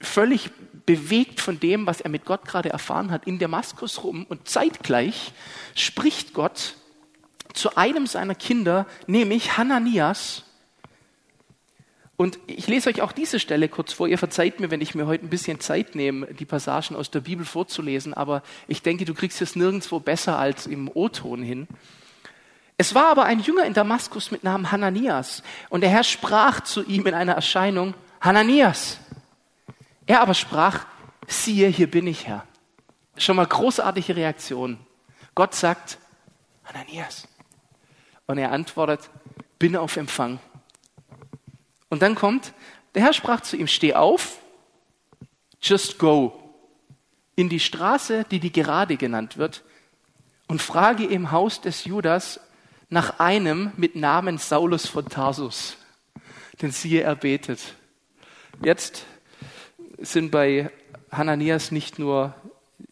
völlig 0.00 0.50
bewegt 0.86 1.40
von 1.40 1.60
dem, 1.60 1.86
was 1.86 2.00
er 2.00 2.10
mit 2.10 2.24
Gott 2.24 2.44
gerade 2.44 2.70
erfahren 2.70 3.10
hat, 3.10 3.26
in 3.26 3.38
Damaskus 3.38 4.02
rum 4.02 4.26
und 4.28 4.48
zeitgleich 4.48 5.32
spricht 5.74 6.34
Gott 6.34 6.74
zu 7.54 7.76
einem 7.76 8.06
seiner 8.06 8.34
Kinder, 8.34 8.86
nämlich 9.06 9.56
Hananias. 9.56 10.44
Und 12.22 12.38
ich 12.46 12.68
lese 12.68 12.88
euch 12.88 13.02
auch 13.02 13.10
diese 13.10 13.40
Stelle 13.40 13.68
kurz 13.68 13.92
vor. 13.92 14.06
Ihr 14.06 14.16
verzeiht 14.16 14.60
mir, 14.60 14.70
wenn 14.70 14.80
ich 14.80 14.94
mir 14.94 15.08
heute 15.08 15.26
ein 15.26 15.28
bisschen 15.28 15.58
Zeit 15.58 15.96
nehme, 15.96 16.26
die 16.26 16.44
Passagen 16.44 16.94
aus 16.94 17.10
der 17.10 17.18
Bibel 17.18 17.44
vorzulesen, 17.44 18.14
aber 18.14 18.44
ich 18.68 18.80
denke, 18.80 19.04
du 19.04 19.12
kriegst 19.12 19.42
es 19.42 19.56
nirgendwo 19.56 19.98
besser 19.98 20.38
als 20.38 20.68
im 20.68 20.88
O-Ton 20.94 21.42
hin. 21.42 21.66
Es 22.76 22.94
war 22.94 23.06
aber 23.06 23.24
ein 23.24 23.40
Jünger 23.40 23.64
in 23.64 23.74
Damaskus 23.74 24.30
mit 24.30 24.44
Namen 24.44 24.70
Hananias 24.70 25.42
und 25.68 25.80
der 25.80 25.90
Herr 25.90 26.04
sprach 26.04 26.60
zu 26.60 26.84
ihm 26.84 27.04
in 27.08 27.14
einer 27.14 27.32
Erscheinung, 27.32 27.92
Hananias. 28.20 29.00
Er 30.06 30.20
aber 30.20 30.34
sprach, 30.34 30.86
siehe, 31.26 31.66
hier 31.66 31.90
bin 31.90 32.06
ich, 32.06 32.28
Herr. 32.28 32.46
Schon 33.16 33.34
mal 33.34 33.46
großartige 33.46 34.14
Reaktion. 34.14 34.78
Gott 35.34 35.56
sagt, 35.56 35.98
Ananias. 36.62 37.26
Und 38.26 38.38
er 38.38 38.52
antwortet, 38.52 39.10
bin 39.58 39.74
auf 39.74 39.96
Empfang. 39.96 40.38
Und 41.92 42.00
dann 42.00 42.14
kommt, 42.14 42.54
der 42.94 43.02
Herr 43.02 43.12
sprach 43.12 43.42
zu 43.42 43.54
ihm, 43.54 43.66
steh 43.66 43.92
auf, 43.92 44.38
just 45.60 45.98
go 45.98 46.32
in 47.36 47.50
die 47.50 47.60
Straße, 47.60 48.24
die 48.30 48.40
die 48.40 48.50
gerade 48.50 48.96
genannt 48.96 49.36
wird, 49.36 49.62
und 50.48 50.62
frage 50.62 51.04
im 51.04 51.32
Haus 51.32 51.60
des 51.60 51.84
Judas 51.84 52.40
nach 52.88 53.20
einem 53.20 53.72
mit 53.76 53.94
Namen 53.94 54.38
Saulus 54.38 54.86
von 54.86 55.06
Tarsus. 55.06 55.76
Denn 56.62 56.70
siehe, 56.70 57.02
er 57.02 57.14
betet. 57.14 57.60
Jetzt 58.64 59.04
sind 59.98 60.30
bei 60.30 60.70
Hananias 61.10 61.72
nicht 61.72 61.98
nur 61.98 62.34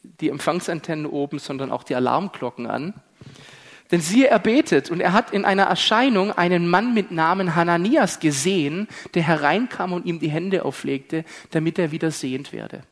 die 0.03 0.29
Empfangsantennen 0.29 1.07
oben, 1.07 1.39
sondern 1.39 1.73
auch 1.73 1.85
die 1.85 1.95
Alarmglocken 1.95 2.67
an. 2.67 2.93
Denn 3.91 4.01
siehe, 4.01 4.29
er 4.29 4.39
betet 4.39 4.91
und 4.91 5.01
er 5.01 5.13
hat 5.13 5.33
in 5.33 5.45
einer 5.45 5.65
Erscheinung 5.65 6.33
einen 6.33 6.69
Mann 6.69 6.95
mit 6.95 7.11
Namen 7.11 7.57
Hananias 7.57 8.21
gesehen, 8.21 8.87
der 9.15 9.23
hereinkam 9.23 9.93
und 9.93 10.07
ihm 10.07 10.21
die 10.21 10.31
Hände 10.31 10.65
auflegte, 10.65 11.25
damit 11.51 11.79
er 11.79 11.91
wieder 11.91 12.11
sehend 12.11 12.53
werde. 12.53 12.83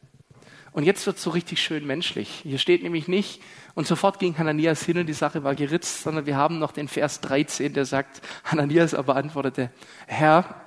Und 0.72 0.84
jetzt 0.84 1.06
wird 1.06 1.18
so 1.18 1.30
richtig 1.30 1.61
schön 1.61 1.87
menschlich. 1.87 2.40
Hier 2.42 2.58
steht 2.58 2.82
nämlich 2.82 3.08
nicht, 3.08 3.40
und 3.74 3.87
sofort 3.87 4.18
ging 4.18 4.37
Hananias 4.37 4.82
hin 4.82 4.98
und 4.98 5.06
die 5.06 5.12
Sache 5.12 5.44
war 5.44 5.54
geritzt, 5.54 6.02
sondern 6.02 6.26
wir 6.26 6.37
haben 6.37 6.58
noch 6.58 6.72
den 6.72 6.88
Vers 6.88 7.20
13, 7.20 7.74
der 7.74 7.84
sagt, 7.84 8.20
Hananias 8.42 8.92
aber 8.92 9.14
antwortete, 9.14 9.70
Herr, 10.08 10.62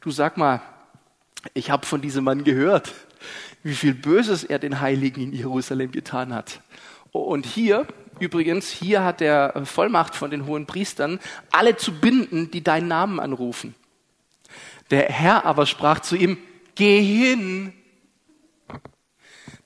du 0.00 0.10
sag 0.10 0.38
mal, 0.38 0.62
ich 1.52 1.70
habe 1.70 1.84
von 1.84 2.00
diesem 2.00 2.24
Mann 2.24 2.42
gehört, 2.42 2.92
wie 3.62 3.74
viel 3.74 3.92
Böses 3.92 4.44
er 4.44 4.58
den 4.58 4.80
Heiligen 4.80 5.24
in 5.24 5.32
Jerusalem 5.34 5.92
getan 5.92 6.32
hat. 6.32 6.62
Und 7.10 7.44
hier, 7.44 7.86
übrigens, 8.22 8.70
hier 8.70 9.04
hat 9.04 9.20
er 9.20 9.66
Vollmacht 9.66 10.14
von 10.14 10.30
den 10.30 10.46
hohen 10.46 10.66
Priestern, 10.66 11.20
alle 11.50 11.76
zu 11.76 11.92
binden, 11.92 12.50
die 12.50 12.62
deinen 12.62 12.88
Namen 12.88 13.20
anrufen. 13.20 13.74
Der 14.90 15.08
Herr 15.08 15.44
aber 15.44 15.66
sprach 15.66 16.00
zu 16.00 16.16
ihm, 16.16 16.38
geh 16.74 17.00
hin, 17.00 17.72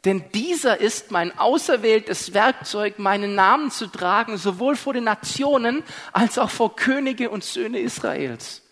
denn 0.07 0.23
dieser 0.33 0.79
ist 0.79 1.11
mein 1.11 1.37
auserwähltes 1.37 2.33
Werkzeug, 2.33 3.01
meinen 3.01 3.35
Namen 3.35 3.73
zu 3.73 3.89
tragen, 3.89 4.37
sowohl 4.37 4.77
vor 4.77 4.93
den 4.93 5.03
Nationen 5.03 5.83
als 6.13 6.39
auch 6.39 6.51
vor 6.51 6.77
Könige 6.77 7.29
und 7.29 7.43
Söhne 7.43 7.81
Israels. 7.81 8.63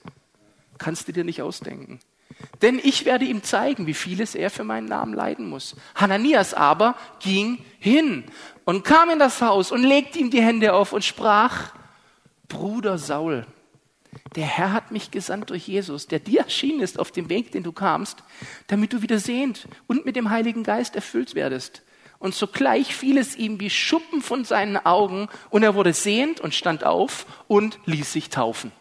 Kannst 0.78 1.08
du 1.08 1.12
dir 1.12 1.24
nicht 1.24 1.42
ausdenken. 1.42 1.98
Denn 2.62 2.80
ich 2.80 3.04
werde 3.04 3.24
ihm 3.24 3.42
zeigen, 3.42 3.88
wie 3.88 3.94
vieles 3.94 4.36
er 4.36 4.48
für 4.48 4.62
meinen 4.62 4.86
Namen 4.86 5.12
leiden 5.12 5.48
muss. 5.48 5.74
Hananias 5.96 6.54
aber 6.54 6.94
ging 7.18 7.64
hin 7.80 8.24
und 8.64 8.84
kam 8.84 9.10
in 9.10 9.18
das 9.18 9.40
Haus 9.40 9.70
und 9.70 9.82
legte 9.82 10.18
ihm 10.18 10.30
die 10.30 10.42
Hände 10.42 10.74
auf 10.74 10.92
und 10.92 11.04
sprach, 11.04 11.72
Bruder 12.48 12.98
Saul, 12.98 13.46
der 14.36 14.46
Herr 14.46 14.72
hat 14.72 14.90
mich 14.90 15.10
gesandt 15.10 15.50
durch 15.50 15.66
Jesus, 15.66 16.06
der 16.06 16.18
dir 16.18 16.40
erschienen 16.40 16.80
ist 16.80 16.98
auf 16.98 17.10
dem 17.10 17.28
Weg, 17.28 17.52
den 17.52 17.62
du 17.62 17.72
kamst, 17.72 18.22
damit 18.66 18.92
du 18.92 19.02
wieder 19.02 19.18
sehend 19.18 19.68
und 19.86 20.04
mit 20.04 20.16
dem 20.16 20.30
Heiligen 20.30 20.62
Geist 20.62 20.94
erfüllt 20.94 21.34
werdest. 21.34 21.82
Und 22.18 22.34
sogleich 22.34 22.94
fiel 22.94 23.18
es 23.18 23.36
ihm 23.36 23.60
wie 23.60 23.70
Schuppen 23.70 24.22
von 24.22 24.44
seinen 24.44 24.76
Augen 24.78 25.28
und 25.50 25.62
er 25.62 25.74
wurde 25.74 25.92
sehend 25.92 26.40
und 26.40 26.54
stand 26.54 26.84
auf 26.84 27.26
und 27.48 27.78
ließ 27.86 28.12
sich 28.12 28.30
taufen. 28.30 28.72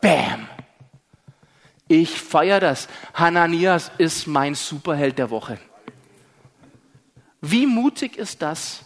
Bam! 0.00 0.48
Ich 1.88 2.20
feiere 2.20 2.58
das. 2.58 2.88
Hananias 3.14 3.90
ist 3.98 4.26
mein 4.26 4.54
Superheld 4.54 5.18
der 5.18 5.30
Woche. 5.30 5.58
Wie 7.42 7.66
mutig 7.66 8.16
ist 8.16 8.40
das 8.40 8.84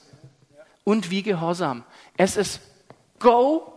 und 0.82 1.10
wie 1.10 1.22
gehorsam. 1.22 1.84
Es 2.16 2.36
ist 2.36 2.60
Go. 3.18 3.72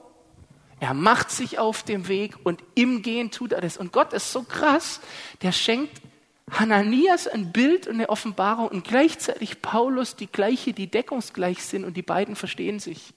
Er 0.79 0.93
macht 0.93 1.29
sich 1.29 1.59
auf 1.59 1.83
dem 1.83 2.07
Weg 2.07 2.37
und 2.45 2.63
im 2.75 3.01
Gehen 3.01 3.29
tut 3.29 3.51
er 3.51 3.59
das. 3.59 3.77
Und 3.77 3.91
Gott 3.91 4.13
ist 4.13 4.31
so 4.31 4.43
krass, 4.43 5.01
der 5.41 5.51
schenkt 5.51 6.01
Hananias 6.49 7.27
ein 7.27 7.51
Bild 7.51 7.87
und 7.87 7.95
eine 7.95 8.09
Offenbarung 8.09 8.69
und 8.69 8.85
gleichzeitig 8.85 9.61
Paulus 9.61 10.15
die 10.15 10.27
gleiche, 10.27 10.71
die 10.71 10.87
deckungsgleich 10.87 11.63
sind 11.63 11.83
und 11.83 11.97
die 11.97 12.01
beiden 12.01 12.37
verstehen 12.37 12.79
sich. 12.79 13.13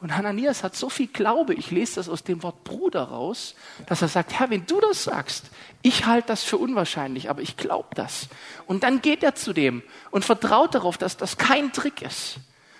Und 0.00 0.16
Hananias 0.16 0.64
hat 0.64 0.74
so 0.74 0.88
viel 0.88 1.08
Glaube, 1.08 1.52
ich 1.52 1.70
lese 1.70 1.96
das 1.96 2.08
aus 2.08 2.24
dem 2.24 2.42
Wort 2.42 2.64
Bruder 2.64 3.02
raus, 3.02 3.54
dass 3.86 4.00
er 4.00 4.08
sagt, 4.08 4.32
Herr, 4.32 4.48
wenn 4.48 4.64
du 4.64 4.80
das 4.80 5.04
sagst, 5.04 5.50
ich 5.82 6.06
halte 6.06 6.28
das 6.28 6.42
für 6.42 6.56
unwahrscheinlich, 6.56 7.28
aber 7.28 7.42
ich 7.42 7.58
glaube 7.58 7.90
das. 7.94 8.28
Und 8.66 8.82
dann 8.82 9.02
geht 9.02 9.22
er 9.22 9.34
zu 9.34 9.52
dem 9.52 9.82
und 10.10 10.24
vertraut 10.24 10.74
darauf, 10.74 10.96
dass 10.96 11.18
das 11.18 11.36
kein 11.36 11.72
Trick 11.72 12.00
ist, 12.00 12.36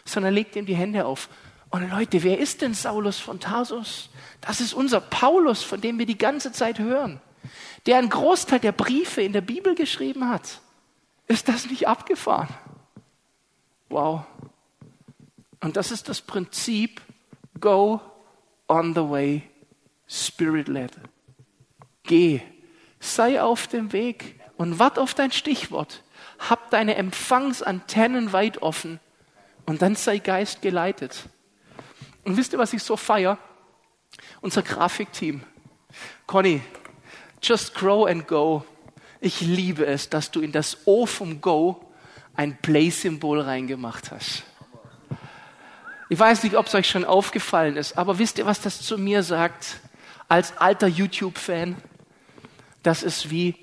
sondern 0.06 0.32
legt 0.32 0.56
ihm 0.56 0.64
die 0.64 0.74
Hände 0.74 1.04
auf. 1.04 1.28
Und 1.68 1.90
Leute, 1.90 2.22
wer 2.22 2.38
ist 2.38 2.62
denn 2.62 2.72
Saulus 2.72 3.18
von 3.18 3.38
Tarsus? 3.38 4.08
Das 4.40 4.62
ist 4.62 4.72
unser 4.72 5.02
Paulus, 5.02 5.62
von 5.62 5.82
dem 5.82 5.98
wir 5.98 6.06
die 6.06 6.18
ganze 6.18 6.52
Zeit 6.52 6.78
hören, 6.78 7.20
der 7.84 7.98
einen 7.98 8.08
Großteil 8.08 8.60
der 8.60 8.72
Briefe 8.72 9.20
in 9.20 9.34
der 9.34 9.42
Bibel 9.42 9.74
geschrieben 9.74 10.30
hat. 10.30 10.60
Ist 11.28 11.48
das 11.48 11.66
nicht 11.66 11.86
abgefahren? 11.86 12.48
Wow. 13.90 14.22
Und 15.60 15.76
das 15.76 15.90
ist 15.90 16.08
das 16.08 16.22
Prinzip, 16.22 17.02
Go 17.58 18.00
on 18.68 18.94
the 18.94 19.08
way, 19.08 19.42
spirit-led. 20.06 20.92
Geh, 22.04 22.40
sei 23.00 23.42
auf 23.42 23.66
dem 23.66 23.92
Weg 23.92 24.40
und 24.56 24.78
wart 24.78 24.98
auf 24.98 25.14
dein 25.14 25.32
Stichwort. 25.32 26.02
Hab 26.38 26.70
deine 26.70 26.94
Empfangsantennen 26.94 28.32
weit 28.32 28.62
offen 28.62 29.00
und 29.66 29.82
dann 29.82 29.94
sei 29.94 30.18
Geist 30.18 30.62
geleitet. 30.62 31.28
Und 32.24 32.36
wisst 32.36 32.52
ihr, 32.52 32.58
was 32.58 32.72
ich 32.72 32.82
so 32.82 32.96
feier? 32.96 33.38
Unser 34.40 34.62
Grafikteam. 34.62 35.42
Conny, 36.26 36.62
just 37.42 37.74
grow 37.74 38.06
and 38.06 38.26
go. 38.26 38.64
Ich 39.20 39.40
liebe 39.40 39.84
es, 39.86 40.08
dass 40.08 40.30
du 40.30 40.40
in 40.40 40.52
das 40.52 40.86
O 40.86 41.06
vom 41.06 41.40
Go 41.40 41.92
ein 42.34 42.56
Play-Symbol 42.60 43.40
reingemacht 43.40 44.10
hast. 44.10 44.44
Ich 46.12 46.18
weiß 46.18 46.42
nicht, 46.42 46.56
ob 46.56 46.66
es 46.66 46.74
euch 46.74 46.90
schon 46.90 47.04
aufgefallen 47.04 47.76
ist, 47.76 47.96
aber 47.96 48.18
wisst 48.18 48.38
ihr, 48.38 48.44
was 48.44 48.60
das 48.60 48.82
zu 48.82 48.98
mir 48.98 49.22
sagt? 49.22 49.76
Als 50.28 50.56
alter 50.56 50.88
YouTube-Fan, 50.88 51.76
das 52.82 53.04
ist 53.04 53.30
wie, 53.30 53.54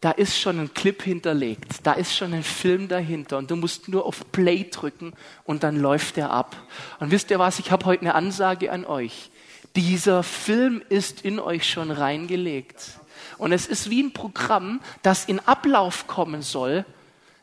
da 0.00 0.12
ist 0.12 0.38
schon 0.38 0.60
ein 0.60 0.72
Clip 0.72 1.02
hinterlegt, 1.02 1.84
da 1.84 1.94
ist 1.94 2.14
schon 2.14 2.32
ein 2.32 2.44
Film 2.44 2.86
dahinter 2.86 3.38
und 3.38 3.50
du 3.50 3.56
musst 3.56 3.88
nur 3.88 4.06
auf 4.06 4.30
Play 4.30 4.70
drücken 4.70 5.14
und 5.42 5.64
dann 5.64 5.80
läuft 5.80 6.16
der 6.16 6.30
ab. 6.30 6.54
Und 7.00 7.10
wisst 7.10 7.28
ihr 7.32 7.40
was, 7.40 7.58
ich 7.58 7.72
habe 7.72 7.84
heute 7.86 8.02
eine 8.02 8.14
Ansage 8.14 8.70
an 8.70 8.84
euch. 8.84 9.32
Dieser 9.74 10.22
Film 10.22 10.84
ist 10.90 11.22
in 11.22 11.40
euch 11.40 11.68
schon 11.68 11.90
reingelegt. 11.90 13.00
Und 13.36 13.50
es 13.50 13.66
ist 13.66 13.90
wie 13.90 14.04
ein 14.04 14.12
Programm, 14.12 14.80
das 15.02 15.24
in 15.24 15.40
Ablauf 15.40 16.06
kommen 16.06 16.42
soll. 16.42 16.84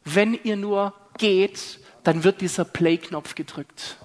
Wenn 0.05 0.39
ihr 0.41 0.55
nur 0.55 0.93
geht, 1.17 1.79
dann 2.05 2.23
wird 2.23 2.39
dieser 2.39 2.63
Play-Knopf 2.63 3.35
gedrückt. 3.35 3.97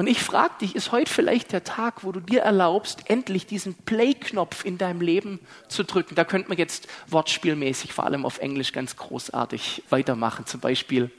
Und 0.00 0.06
ich 0.06 0.22
frage 0.22 0.54
dich, 0.62 0.76
ist 0.76 0.92
heute 0.92 1.12
vielleicht 1.12 1.52
der 1.52 1.62
Tag, 1.62 2.04
wo 2.04 2.10
du 2.10 2.20
dir 2.20 2.40
erlaubst, 2.40 3.10
endlich 3.10 3.44
diesen 3.44 3.74
Play-Knopf 3.74 4.64
in 4.64 4.78
deinem 4.78 5.02
Leben 5.02 5.40
zu 5.68 5.84
drücken? 5.84 6.14
Da 6.14 6.24
könnte 6.24 6.48
man 6.48 6.56
jetzt 6.56 6.88
wortspielmäßig, 7.08 7.92
vor 7.92 8.04
allem 8.06 8.24
auf 8.24 8.38
Englisch, 8.38 8.72
ganz 8.72 8.96
großartig 8.96 9.82
weitermachen. 9.90 10.46
Zum 10.46 10.60
Beispiel, 10.60 11.10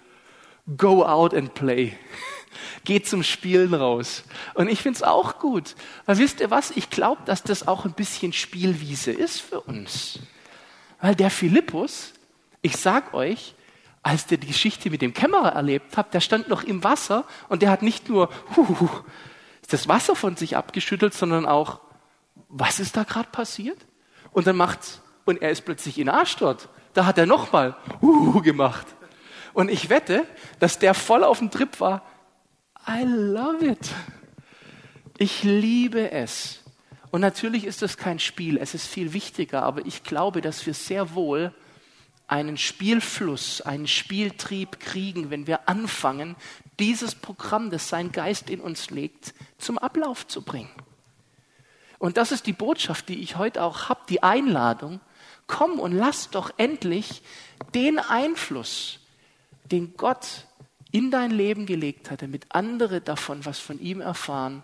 go 0.78 1.06
out 1.06 1.36
and 1.36 1.54
play. 1.54 1.96
Geh 2.84 3.04
zum 3.04 3.22
Spielen 3.22 3.76
raus. 3.76 4.24
Und 4.56 4.68
ich 4.68 4.82
finde 4.82 4.98
es 4.98 5.04
auch 5.04 5.38
gut. 5.38 5.76
Weil 6.08 6.18
wisst 6.18 6.40
ihr 6.40 6.50
was? 6.50 6.72
Ich 6.72 6.90
glaube, 6.90 7.22
dass 7.26 7.44
das 7.44 7.68
auch 7.68 7.86
ein 7.86 7.94
bisschen 7.94 8.34
Spielwiese 8.34 9.12
ist 9.12 9.42
für 9.42 9.62
uns. 9.62 10.18
Weil 11.00 11.14
der 11.14 11.30
Philippus, 11.30 12.14
ich 12.64 12.78
sag 12.78 13.14
euch, 13.14 13.54
als 14.04 14.26
der 14.26 14.38
die 14.38 14.48
Geschichte 14.48 14.90
mit 14.90 15.02
dem 15.02 15.14
Kämmerer 15.14 15.54
erlebt 15.54 15.98
hat, 15.98 16.14
der 16.14 16.22
stand 16.22 16.50
noch 16.50 16.64
im 16.64 16.84
Wasser 16.84 17.26
und 17.50 17.62
der 17.62 17.70
hat 17.70 17.84
nicht 17.84 18.10
nur 18.10 18.30
huh, 18.56 18.90
das 19.70 19.88
Wasser 19.88 20.16
von 20.16 20.36
sich 20.36 20.58
abgeschüttelt, 20.58 21.14
sondern 21.14 21.46
auch, 21.46 21.80
was 22.50 22.80
ist 22.80 22.98
da 22.98 23.04
gerade 23.04 23.30
passiert? 23.30 23.78
Und 24.32 24.48
dann 24.48 24.58
macht's, 24.58 25.02
und 25.26 25.42
er 25.42 25.52
ist 25.52 25.62
plötzlich 25.66 26.00
in 26.00 26.10
Arsch 26.10 26.36
dort. 26.38 26.70
Da 26.94 27.06
hat 27.06 27.18
er 27.18 27.26
nochmal 27.26 27.76
uh, 28.02 28.42
gemacht. 28.42 28.88
Und 29.54 29.70
ich 29.70 29.90
wette, 29.90 30.26
dass 30.60 30.80
der 30.80 30.94
voll 30.94 31.24
auf 31.24 31.40
dem 31.40 31.52
Trip 31.52 31.80
war. 31.80 32.04
I 32.88 33.04
love 33.04 33.66
it. 33.66 33.90
Ich 35.18 35.44
liebe 35.44 36.12
es. 36.12 36.64
Und 37.12 37.22
natürlich 37.22 37.66
ist 37.66 37.84
es 37.84 37.98
kein 37.98 38.20
Spiel, 38.20 38.58
es 38.58 38.74
ist 38.74 38.88
viel 38.88 39.14
wichtiger, 39.14 39.64
aber 39.64 39.86
ich 39.86 40.04
glaube, 40.04 40.42
dass 40.42 40.66
wir 40.66 40.74
sehr 40.74 41.14
wohl 41.14 41.54
einen 42.32 42.58
Spielfluss, 42.58 43.60
einen 43.60 43.88
Spieltrieb 43.88 44.80
kriegen, 44.80 45.30
wenn 45.30 45.48
wir 45.48 45.68
anfangen, 45.68 46.38
dieses 46.80 47.14
Programm, 47.14 47.70
das 47.70 47.90
sein 47.90 48.14
Geist 48.14 48.50
in 48.50 48.62
uns 48.62 48.90
legt, 48.90 49.34
zum 49.58 49.78
Ablauf 49.78 50.26
zu 50.26 50.42
bringen. 50.42 50.70
Und 52.00 52.16
das 52.16 52.32
ist 52.32 52.48
die 52.48 52.54
Botschaft, 52.54 53.10
die 53.10 53.22
ich 53.22 53.36
heute 53.36 53.62
auch 53.62 53.90
habe, 53.90 54.02
die 54.08 54.24
Einladung. 54.24 55.02
Komm 55.46 55.78
und 55.78 55.92
lass 55.92 56.30
doch 56.30 56.52
endlich 56.56 57.22
den 57.74 58.00
Einfluss, 58.00 59.00
den 59.66 59.96
Gott 59.98 60.48
in 60.92 61.12
dein 61.12 61.32
Leben 61.32 61.66
gelegt 61.66 62.12
hat, 62.12 62.22
damit 62.22 62.46
andere 62.50 63.02
davon 63.02 63.46
was 63.46 63.60
von 63.60 63.78
ihm 63.80 64.00
erfahren, 64.00 64.64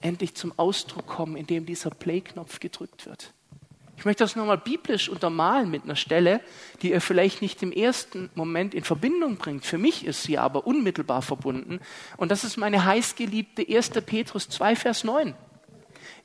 endlich 0.00 0.36
zum 0.36 0.56
Ausdruck 0.56 1.06
kommen, 1.06 1.36
indem 1.36 1.66
dieser 1.66 1.90
Play-Knopf 1.90 2.60
gedrückt 2.60 3.06
wird. 3.06 3.32
Ich 3.96 4.04
möchte 4.04 4.24
das 4.24 4.36
nochmal 4.36 4.58
biblisch 4.58 5.08
untermalen 5.08 5.70
mit 5.70 5.84
einer 5.84 5.96
Stelle, 5.96 6.40
die 6.82 6.90
ihr 6.90 7.00
vielleicht 7.00 7.40
nicht 7.40 7.62
im 7.62 7.72
ersten 7.72 8.30
Moment 8.34 8.74
in 8.74 8.84
Verbindung 8.84 9.36
bringt. 9.36 9.64
Für 9.64 9.78
mich 9.78 10.04
ist 10.04 10.22
sie 10.22 10.38
aber 10.38 10.66
unmittelbar 10.66 11.22
verbunden. 11.22 11.80
Und 12.16 12.30
das 12.30 12.44
ist 12.44 12.56
meine 12.56 12.84
heißgeliebte 12.84 13.66
1. 13.66 13.90
Petrus 14.04 14.48
2, 14.48 14.76
Vers 14.76 15.04
9. 15.04 15.34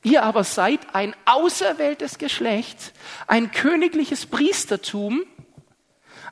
Ihr 0.03 0.23
aber 0.23 0.43
seid 0.43 0.79
ein 0.93 1.15
auserwähltes 1.25 2.17
Geschlecht, 2.17 2.93
ein 3.27 3.51
königliches 3.51 4.25
Priestertum, 4.25 5.23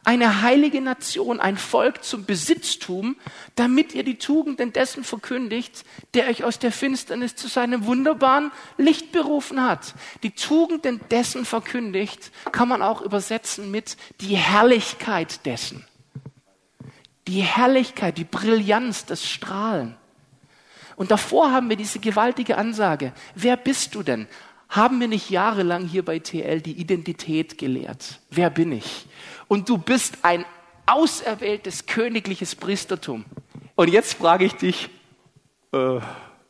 eine 0.04 0.42
heilige 0.42 0.82
Nation, 0.82 1.40
ein 1.40 1.58
Volk 1.58 2.04
zum 2.04 2.26
Besitztum, 2.26 3.16
damit 3.56 3.94
ihr 3.94 4.04
die 4.04 4.18
Tugenden 4.18 4.74
dessen 4.74 5.04
verkündigt, 5.04 5.86
der 6.14 6.28
euch 6.28 6.44
aus 6.44 6.60
der 6.60 6.72
Finsternis 6.72 7.36
zu 7.36 7.48
seinem 7.48 7.86
wunderbaren 7.86 8.52
Licht 8.78 9.12
berufen 9.12 9.64
hat. 9.64 9.94
Die 10.24 10.32
Tugenden 10.32 11.02
dessen 11.12 11.46
verkündigt 11.46 12.32
kann 12.52 12.70
man 12.70 12.82
auch 12.82 13.02
übersetzen 13.02 13.72
mit 13.72 13.98
die 14.22 14.36
Herrlichkeit 14.36 15.46
dessen. 15.46 15.86
Die 17.28 17.42
Herrlichkeit, 17.42 18.18
die 18.18 18.24
Brillanz, 18.24 19.06
das 19.06 19.28
Strahlen. 19.28 19.96
Und 20.96 21.12
davor 21.12 21.52
haben 21.52 21.70
wir 21.70 21.78
diese 21.78 22.00
gewaltige 22.00 22.58
Ansage. 22.58 23.14
Wer 23.36 23.56
bist 23.56 23.96
du 23.96 24.04
denn? 24.04 24.28
Haben 24.70 25.00
wir 25.00 25.08
nicht 25.08 25.30
jahrelang 25.30 25.88
hier 25.88 26.06
bei 26.06 26.20
TL 26.20 26.62
die 26.62 26.74
Identität 26.74 27.58
gelehrt? 27.58 28.20
Wer 28.30 28.50
bin 28.50 28.72
ich? 28.72 29.08
Und 29.50 29.68
du 29.68 29.78
bist 29.78 30.20
ein 30.22 30.46
auserwähltes 30.86 31.86
königliches 31.86 32.56
Priestertum. 32.56 33.26
Und 33.76 33.90
jetzt 33.90 34.14
frage 34.14 34.46
ich 34.46 34.54
dich, 34.54 34.90
äh, 35.74 36.00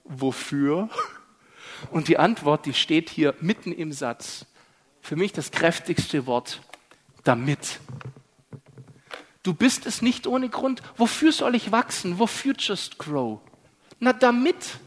wofür? 0.03 0.89
Und 1.91 2.09
die 2.09 2.17
Antwort, 2.17 2.65
die 2.65 2.73
steht 2.73 3.09
hier 3.09 3.35
mitten 3.39 3.71
im 3.71 3.93
Satz. 3.93 4.45
Für 4.99 5.15
mich 5.15 5.31
das 5.31 5.51
kräftigste 5.51 6.25
Wort, 6.25 6.61
damit. 7.23 7.79
Du 9.43 9.53
bist 9.53 9.85
es 9.85 10.01
nicht 10.01 10.27
ohne 10.27 10.49
Grund. 10.49 10.83
Wofür 10.97 11.31
soll 11.31 11.55
ich 11.55 11.71
wachsen? 11.71 12.19
Wofür 12.19 12.53
just 12.57 12.97
grow? 12.97 13.39
Na, 13.99 14.11
damit. 14.11 14.77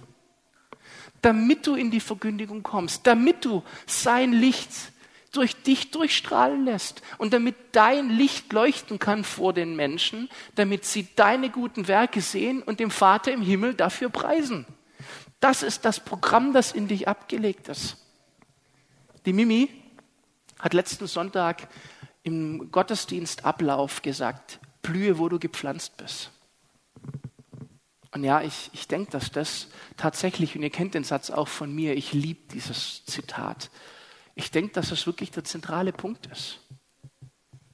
Damit 1.22 1.66
du 1.66 1.76
in 1.76 1.90
die 1.90 2.00
Verkündigung 2.00 2.62
kommst, 2.62 3.06
damit 3.06 3.46
du 3.46 3.62
sein 3.86 4.34
Licht 4.34 4.91
durch 5.32 5.62
dich 5.62 5.90
durchstrahlen 5.90 6.64
lässt 6.64 7.02
und 7.18 7.32
damit 7.32 7.56
dein 7.72 8.10
Licht 8.10 8.52
leuchten 8.52 8.98
kann 8.98 9.24
vor 9.24 9.52
den 9.52 9.74
Menschen, 9.74 10.28
damit 10.54 10.84
sie 10.84 11.08
deine 11.16 11.50
guten 11.50 11.88
Werke 11.88 12.20
sehen 12.20 12.62
und 12.62 12.80
dem 12.80 12.90
Vater 12.90 13.32
im 13.32 13.42
Himmel 13.42 13.74
dafür 13.74 14.10
preisen. 14.10 14.66
Das 15.40 15.62
ist 15.62 15.84
das 15.84 16.00
Programm, 16.00 16.52
das 16.52 16.72
in 16.72 16.86
dich 16.86 17.08
abgelegt 17.08 17.68
ist. 17.68 17.96
Die 19.24 19.32
Mimi 19.32 19.68
hat 20.58 20.74
letzten 20.74 21.06
Sonntag 21.06 21.68
im 22.22 22.70
Gottesdienstablauf 22.70 24.02
gesagt, 24.02 24.60
blühe, 24.82 25.18
wo 25.18 25.28
du 25.28 25.38
gepflanzt 25.38 25.96
bist. 25.96 26.30
Und 28.12 28.24
ja, 28.24 28.42
ich, 28.42 28.70
ich 28.74 28.86
denke, 28.86 29.10
dass 29.10 29.30
das 29.30 29.68
tatsächlich, 29.96 30.54
und 30.54 30.62
ihr 30.62 30.70
kennt 30.70 30.94
den 30.94 31.04
Satz 31.04 31.30
auch 31.30 31.48
von 31.48 31.74
mir, 31.74 31.96
ich 31.96 32.12
liebe 32.12 32.40
dieses 32.52 33.04
Zitat, 33.06 33.70
ich 34.34 34.50
denke, 34.50 34.72
dass 34.72 34.88
das 34.88 35.06
wirklich 35.06 35.30
der 35.30 35.44
zentrale 35.44 35.92
Punkt 35.92 36.26
ist. 36.26 36.60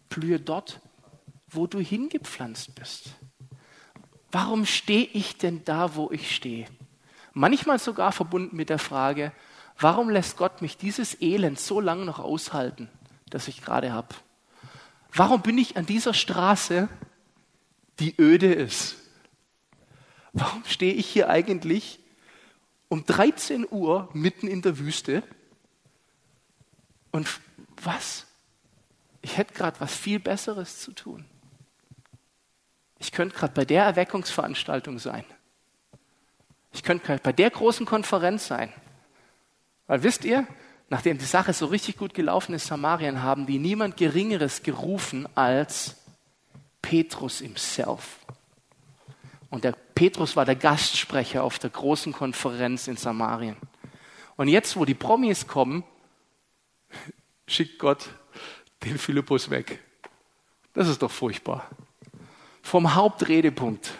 Blühe 0.08 0.40
dort, 0.40 0.80
wo 1.48 1.66
du 1.66 1.78
hingepflanzt 1.78 2.74
bist. 2.74 3.10
Warum 4.30 4.66
stehe 4.66 5.06
ich 5.12 5.38
denn 5.38 5.64
da, 5.64 5.94
wo 5.94 6.10
ich 6.10 6.34
stehe? 6.34 6.66
Manchmal 7.32 7.78
sogar 7.78 8.12
verbunden 8.12 8.56
mit 8.56 8.68
der 8.68 8.78
Frage, 8.78 9.32
warum 9.78 10.10
lässt 10.10 10.36
Gott 10.36 10.60
mich 10.60 10.76
dieses 10.76 11.20
Elend 11.22 11.58
so 11.58 11.80
lange 11.80 12.04
noch 12.04 12.18
aushalten, 12.18 12.90
das 13.30 13.48
ich 13.48 13.62
gerade 13.62 13.92
habe? 13.92 14.14
Warum 15.14 15.40
bin 15.40 15.56
ich 15.56 15.76
an 15.76 15.86
dieser 15.86 16.14
Straße, 16.14 16.88
die 18.00 18.14
öde 18.20 18.52
ist? 18.52 18.96
Warum 20.32 20.64
stehe 20.64 20.92
ich 20.92 21.06
hier 21.06 21.30
eigentlich 21.30 22.00
um 22.88 23.04
13 23.04 23.66
Uhr 23.70 24.08
mitten 24.12 24.46
in 24.46 24.62
der 24.62 24.78
Wüste 24.78 25.22
und 27.10 27.40
was? 27.82 28.26
Ich 29.22 29.36
hätte 29.36 29.54
gerade 29.54 29.80
was 29.80 29.94
viel 29.94 30.18
Besseres 30.20 30.80
zu 30.80 30.92
tun. 30.92 31.24
Ich 32.98 33.12
könnte 33.12 33.36
gerade 33.36 33.52
bei 33.52 33.64
der 33.64 33.84
Erweckungsveranstaltung 33.84 34.98
sein. 34.98 35.24
Ich 36.72 36.82
könnte 36.82 37.06
gerade 37.06 37.22
bei 37.22 37.32
der 37.32 37.50
großen 37.50 37.86
Konferenz 37.86 38.46
sein. 38.46 38.72
Weil 39.86 40.02
wisst 40.02 40.24
ihr, 40.24 40.46
nachdem 40.88 41.18
die 41.18 41.24
Sache 41.24 41.52
so 41.52 41.66
richtig 41.66 41.96
gut 41.96 42.14
gelaufen 42.14 42.54
ist, 42.54 42.66
Samarien, 42.66 43.22
haben 43.22 43.46
die 43.46 43.58
niemand 43.58 43.96
Geringeres 43.96 44.62
gerufen 44.62 45.28
als 45.34 45.96
Petrus 46.82 47.38
himself. 47.38 48.18
Und 49.50 49.64
der 49.64 49.72
Petrus 49.94 50.36
war 50.36 50.44
der 50.44 50.56
Gastsprecher 50.56 51.42
auf 51.42 51.58
der 51.58 51.70
großen 51.70 52.12
Konferenz 52.12 52.86
in 52.86 52.96
Samarien. 52.96 53.56
Und 54.36 54.48
jetzt, 54.48 54.76
wo 54.76 54.84
die 54.84 54.94
Promis 54.94 55.46
kommen, 55.46 55.84
schickt 57.46 57.78
Gott 57.78 58.08
den 58.84 58.98
Philippus 58.98 59.50
weg. 59.50 59.80
Das 60.74 60.88
ist 60.88 61.02
doch 61.02 61.10
furchtbar. 61.10 61.68
Vom 62.62 62.94
Hauptredepunkt. 62.94 63.90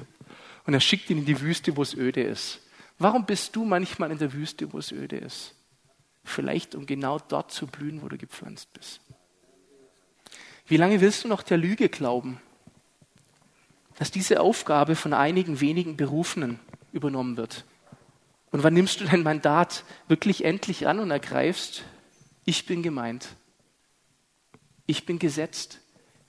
Und 0.66 0.74
er 0.74 0.80
schickt 0.80 1.10
ihn 1.10 1.18
in 1.18 1.24
die 1.24 1.40
Wüste, 1.40 1.76
wo 1.76 1.82
es 1.82 1.94
öde 1.94 2.22
ist. 2.22 2.60
Warum 2.98 3.24
bist 3.24 3.56
du 3.56 3.64
manchmal 3.64 4.10
in 4.10 4.18
der 4.18 4.32
Wüste, 4.32 4.72
wo 4.72 4.78
es 4.78 4.92
öde 4.92 5.16
ist? 5.16 5.54
Vielleicht, 6.24 6.74
um 6.74 6.84
genau 6.84 7.18
dort 7.18 7.50
zu 7.50 7.66
blühen, 7.66 8.02
wo 8.02 8.08
du 8.08 8.18
gepflanzt 8.18 8.72
bist. 8.74 9.00
Wie 10.66 10.76
lange 10.76 11.00
willst 11.00 11.24
du 11.24 11.28
noch 11.28 11.42
der 11.42 11.56
Lüge 11.56 11.88
glauben, 11.88 12.40
dass 13.98 14.10
diese 14.10 14.40
Aufgabe 14.40 14.94
von 14.94 15.14
einigen 15.14 15.60
wenigen 15.60 15.96
Berufenen 15.96 16.60
übernommen 16.92 17.36
wird? 17.38 17.64
Und 18.50 18.62
wann 18.62 18.74
nimmst 18.74 19.00
du 19.00 19.04
dein 19.04 19.22
Mandat 19.22 19.84
wirklich 20.08 20.44
endlich 20.44 20.86
an 20.86 20.98
und 20.98 21.10
ergreifst 21.10 21.84
ich 22.48 22.64
bin 22.64 22.82
gemeint. 22.82 23.28
Ich 24.86 25.04
bin 25.04 25.18
gesetzt. 25.18 25.80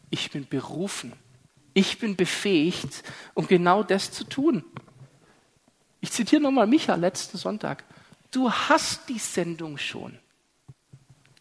Ich 0.09 0.31
bin 0.31 0.45
berufen. 0.45 1.13
Ich 1.73 1.97
bin 1.97 2.17
befähigt, 2.17 3.03
um 3.35 3.47
genau 3.47 3.83
das 3.83 4.11
zu 4.11 4.25
tun. 4.25 4.65
Ich 6.01 6.11
zitiere 6.11 6.41
nochmal 6.41 6.67
Micha 6.67 6.95
letzten 6.95 7.37
Sonntag. 7.37 7.85
Du 8.31 8.51
hast 8.51 9.07
die 9.07 9.17
Sendung 9.17 9.77
schon. 9.77 10.19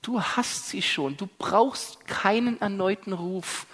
Du 0.00 0.22
hast 0.22 0.68
sie 0.68 0.82
schon. 0.82 1.16
Du 1.16 1.26
brauchst 1.26 2.06
keinen 2.06 2.60
erneuten 2.60 3.14
Ruf. 3.14 3.66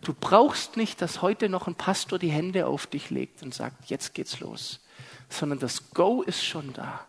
Du 0.00 0.14
brauchst 0.14 0.78
nicht, 0.78 1.02
dass 1.02 1.20
heute 1.20 1.50
noch 1.50 1.66
ein 1.66 1.74
Pastor 1.74 2.18
die 2.18 2.30
Hände 2.30 2.66
auf 2.66 2.86
dich 2.86 3.10
legt 3.10 3.42
und 3.42 3.52
sagt, 3.52 3.90
jetzt 3.90 4.14
geht's 4.14 4.40
los. 4.40 4.80
Sondern 5.28 5.58
das 5.58 5.90
Go 5.90 6.22
ist 6.22 6.42
schon 6.42 6.72
da. 6.72 7.06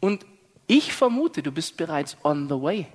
Und 0.00 0.24
ich 0.72 0.94
vermute, 0.94 1.42
du 1.42 1.52
bist 1.52 1.76
bereits 1.76 2.16
on 2.22 2.48
the 2.48 2.54
way. 2.54 2.86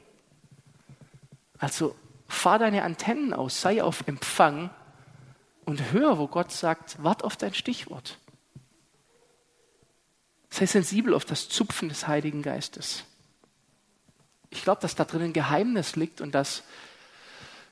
Also 1.60 1.96
fahr 2.28 2.58
deine 2.58 2.84
Antennen 2.84 3.34
aus, 3.34 3.62
sei 3.62 3.84
auf 3.84 4.08
Empfang 4.08 4.72
und 5.66 5.92
hör, 5.92 6.18
wo 6.18 6.28
Gott 6.28 6.52
sagt, 6.52 7.02
wart 7.04 7.24
auf 7.24 7.38
dein 7.38 7.54
Stichwort. 7.54 8.18
Sei 10.50 10.66
sensibel 10.66 11.14
auf 11.14 11.26
das 11.26 11.50
Zupfen 11.50 11.90
des 11.90 12.08
Heiligen 12.08 12.42
Geistes. 12.42 13.04
Ich 14.50 14.64
glaube, 14.64 14.82
dass 14.82 14.96
da 14.96 15.06
drin 15.06 15.22
ein 15.22 15.34
Geheimnis 15.34 15.96
liegt 15.96 16.20
und 16.20 16.34
dass 16.34 16.64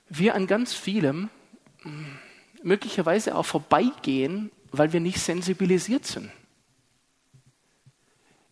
wir 0.08 0.36
an 0.36 0.46
ganz 0.46 0.74
vielem 0.74 1.30
hm, 1.82 2.20
möglicherweise 2.62 3.36
auch 3.36 3.46
vorbeigehen, 3.46 4.52
weil 4.72 4.94
wir 4.94 5.00
nicht 5.00 5.20
sensibilisiert 5.20 6.06
sind. 6.06 6.32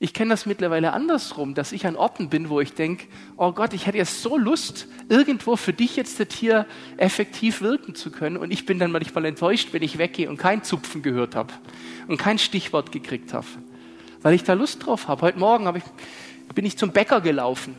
Ich 0.03 0.13
kenne 0.13 0.31
das 0.31 0.45
mittlerweile 0.45 0.91
andersrum, 0.91 1.53
dass 1.53 1.71
ich 1.71 1.87
an 1.87 1.95
Orten 1.95 2.27
bin, 2.27 2.49
wo 2.49 2.59
ich 2.59 2.73
denke, 2.73 3.05
oh 3.37 3.53
Gott, 3.53 3.73
ich 3.73 3.87
hätte 3.87 3.99
jetzt 3.99 4.21
so 4.21 4.37
Lust, 4.37 4.89
irgendwo 5.07 5.55
für 5.55 5.71
dich 5.71 5.95
jetzt 5.95 6.19
das 6.19 6.27
hier 6.37 6.65
effektiv 6.97 7.61
wirken 7.61 7.95
zu 7.95 8.11
können. 8.11 8.35
Und 8.35 8.51
ich 8.51 8.65
bin 8.65 8.79
dann 8.79 8.91
manchmal 8.91 9.23
enttäuscht, 9.23 9.69
wenn 9.71 9.81
ich 9.81 9.97
weggehe 9.97 10.29
und 10.29 10.35
kein 10.35 10.61
Zupfen 10.61 11.03
gehört 11.03 11.37
habe 11.37 11.53
und 12.09 12.17
kein 12.17 12.37
Stichwort 12.37 12.91
gekriegt 12.91 13.33
habe, 13.33 13.47
weil 14.21 14.33
ich 14.33 14.43
da 14.43 14.51
Lust 14.55 14.85
drauf 14.85 15.07
habe. 15.07 15.21
Heute 15.21 15.39
Morgen 15.39 15.67
hab 15.67 15.77
ich, 15.77 15.83
bin 16.53 16.65
ich 16.65 16.77
zum 16.77 16.91
Bäcker 16.91 17.21
gelaufen 17.21 17.73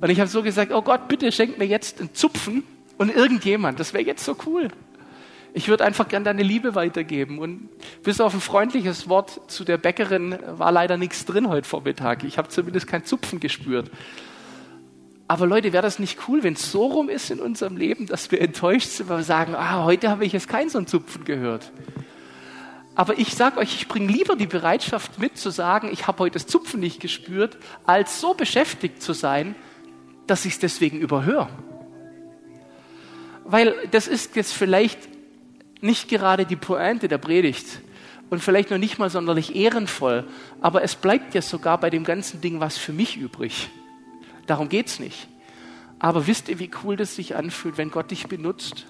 und 0.00 0.08
ich 0.08 0.18
habe 0.18 0.30
so 0.30 0.42
gesagt, 0.42 0.72
oh 0.72 0.80
Gott, 0.80 1.08
bitte 1.08 1.30
schenk 1.30 1.58
mir 1.58 1.66
jetzt 1.66 2.00
einen 2.00 2.14
Zupfen 2.14 2.62
und 2.96 3.14
irgendjemand. 3.14 3.78
Das 3.78 3.92
wäre 3.92 4.02
jetzt 4.02 4.24
so 4.24 4.34
cool. 4.46 4.68
Ich 5.52 5.68
würde 5.68 5.84
einfach 5.84 6.08
gern 6.08 6.24
deine 6.24 6.42
Liebe 6.42 6.74
weitergeben. 6.74 7.38
Und 7.38 7.68
bis 8.02 8.20
auf 8.20 8.34
ein 8.34 8.40
freundliches 8.40 9.08
Wort 9.08 9.50
zu 9.50 9.64
der 9.64 9.78
Bäckerin 9.78 10.38
war 10.46 10.72
leider 10.72 10.96
nichts 10.96 11.24
drin 11.24 11.48
heute 11.48 11.68
Vormittag. 11.68 12.24
Ich 12.24 12.38
habe 12.38 12.48
zumindest 12.48 12.86
kein 12.86 13.04
Zupfen 13.04 13.40
gespürt. 13.40 13.90
Aber 15.26 15.46
Leute, 15.46 15.72
wäre 15.72 15.82
das 15.82 15.98
nicht 15.98 16.18
cool, 16.28 16.42
wenn 16.42 16.54
es 16.54 16.72
so 16.72 16.86
rum 16.86 17.08
ist 17.08 17.30
in 17.30 17.38
unserem 17.38 17.76
Leben, 17.76 18.06
dass 18.06 18.30
wir 18.32 18.40
enttäuscht 18.40 18.88
sind, 18.88 19.08
weil 19.08 19.18
wir 19.18 19.24
sagen, 19.24 19.54
ah, 19.54 19.84
heute 19.84 20.10
habe 20.10 20.24
ich 20.24 20.32
jetzt 20.32 20.48
keinen 20.48 20.70
so 20.70 20.78
einen 20.78 20.88
Zupfen 20.88 21.24
gehört. 21.24 21.70
Aber 22.96 23.16
ich 23.18 23.34
sage 23.34 23.58
euch, 23.58 23.76
ich 23.76 23.88
bringe 23.88 24.10
lieber 24.12 24.34
die 24.34 24.48
Bereitschaft 24.48 25.18
mit, 25.18 25.38
zu 25.38 25.50
sagen, 25.50 25.88
ich 25.92 26.06
habe 26.06 26.18
heute 26.18 26.34
das 26.34 26.46
Zupfen 26.46 26.80
nicht 26.80 27.00
gespürt, 27.00 27.56
als 27.84 28.20
so 28.20 28.34
beschäftigt 28.34 29.00
zu 29.02 29.12
sein, 29.12 29.54
dass 30.26 30.44
ich 30.44 30.54
es 30.54 30.58
deswegen 30.58 30.98
überhöre. 30.98 31.48
Weil 33.44 33.74
das 33.92 34.08
ist 34.08 34.36
jetzt 34.36 34.52
vielleicht 34.52 35.08
nicht 35.80 36.08
gerade 36.08 36.46
die 36.46 36.56
Pointe 36.56 37.08
der 37.08 37.18
Predigt 37.18 37.80
und 38.30 38.42
vielleicht 38.42 38.70
noch 38.70 38.78
nicht 38.78 38.98
mal 38.98 39.10
sonderlich 39.10 39.56
ehrenvoll, 39.56 40.24
aber 40.60 40.82
es 40.82 40.94
bleibt 40.94 41.34
ja 41.34 41.42
sogar 41.42 41.78
bei 41.78 41.90
dem 41.90 42.04
ganzen 42.04 42.40
Ding 42.40 42.60
was 42.60 42.78
für 42.78 42.92
mich 42.92 43.16
übrig. 43.16 43.70
Darum 44.46 44.68
geht 44.68 44.86
es 44.86 45.00
nicht. 45.00 45.28
Aber 45.98 46.26
wisst 46.26 46.48
ihr, 46.48 46.58
wie 46.58 46.70
cool 46.82 46.96
das 46.96 47.14
sich 47.14 47.36
anfühlt, 47.36 47.76
wenn 47.76 47.90
Gott 47.90 48.10
dich 48.10 48.26
benutzt? 48.26 48.86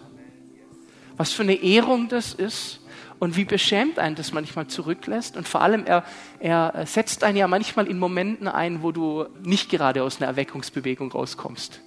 Was 1.16 1.32
für 1.32 1.42
eine 1.42 1.54
Ehrung 1.54 2.08
das 2.08 2.32
ist 2.32 2.80
und 3.18 3.36
wie 3.36 3.44
beschämt 3.44 3.98
einen 3.98 4.14
das 4.14 4.32
manchmal 4.32 4.68
zurücklässt. 4.68 5.36
Und 5.36 5.46
vor 5.46 5.60
allem, 5.60 5.84
er, 5.84 6.04
er 6.38 6.86
setzt 6.86 7.22
einen 7.24 7.36
ja 7.36 7.48
manchmal 7.48 7.86
in 7.86 7.98
Momenten 7.98 8.48
ein, 8.48 8.82
wo 8.82 8.92
du 8.92 9.26
nicht 9.42 9.70
gerade 9.70 10.02
aus 10.02 10.18
einer 10.18 10.28
Erweckungsbewegung 10.28 11.12
rauskommst, 11.12 11.82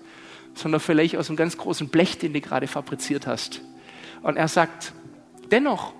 sondern 0.53 0.79
vielleicht 0.81 1.17
aus 1.17 1.29
einem 1.29 1.37
ganz 1.37 1.57
großen 1.57 1.89
Blech, 1.89 2.19
den 2.19 2.33
du 2.33 2.41
gerade 2.41 2.67
fabriziert 2.67 3.25
hast. 3.25 3.61
Und 4.23 4.37
er 4.37 4.47
sagt, 4.47 4.93
dennoch, 5.51 5.93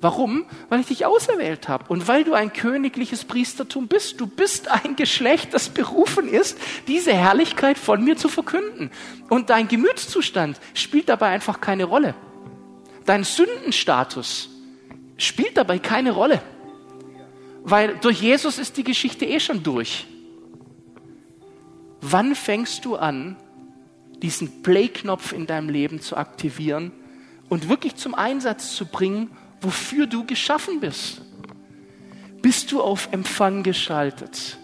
Warum? 0.00 0.44
Weil 0.68 0.80
ich 0.80 0.86
dich 0.86 1.06
auserwählt 1.06 1.68
habe 1.68 1.86
und 1.88 2.06
weil 2.06 2.22
du 2.22 2.34
ein 2.34 2.52
königliches 2.52 3.24
Priestertum 3.24 3.88
bist. 3.88 4.20
Du 4.20 4.26
bist 4.26 4.68
ein 4.68 4.94
Geschlecht, 4.94 5.54
das 5.54 5.70
berufen 5.70 6.28
ist, 6.28 6.58
diese 6.86 7.14
Herrlichkeit 7.14 7.78
von 7.78 8.04
mir 8.04 8.16
zu 8.16 8.28
verkünden. 8.28 8.90
Und 9.30 9.48
dein 9.48 9.68
Gemütszustand 9.68 10.60
spielt 10.74 11.08
dabei 11.08 11.28
einfach 11.28 11.60
keine 11.60 11.84
Rolle. 11.84 12.14
Dein 13.06 13.24
Sündenstatus 13.24 14.50
spielt 15.16 15.56
dabei 15.56 15.78
keine 15.78 16.12
Rolle. 16.12 16.42
Weil 17.62 17.96
durch 17.96 18.20
Jesus 18.20 18.58
ist 18.58 18.76
die 18.76 18.84
Geschichte 18.84 19.24
eh 19.24 19.40
schon 19.40 19.62
durch. 19.62 20.06
Wann 22.02 22.34
fängst 22.34 22.84
du 22.84 22.96
an, 22.96 23.36
diesen 24.22 24.62
Play-Knopf 24.62 25.32
in 25.32 25.46
deinem 25.46 25.70
Leben 25.70 26.00
zu 26.00 26.16
aktivieren 26.16 26.92
und 27.48 27.68
wirklich 27.68 27.96
zum 27.96 28.14
Einsatz 28.14 28.74
zu 28.74 28.86
bringen, 28.86 29.30
wofür 29.60 30.06
du 30.06 30.24
geschaffen 30.24 30.80
bist? 30.80 31.22
Bist 32.42 32.72
du 32.72 32.80
auf 32.82 33.08
Empfang 33.12 33.62
geschaltet? 33.62 34.58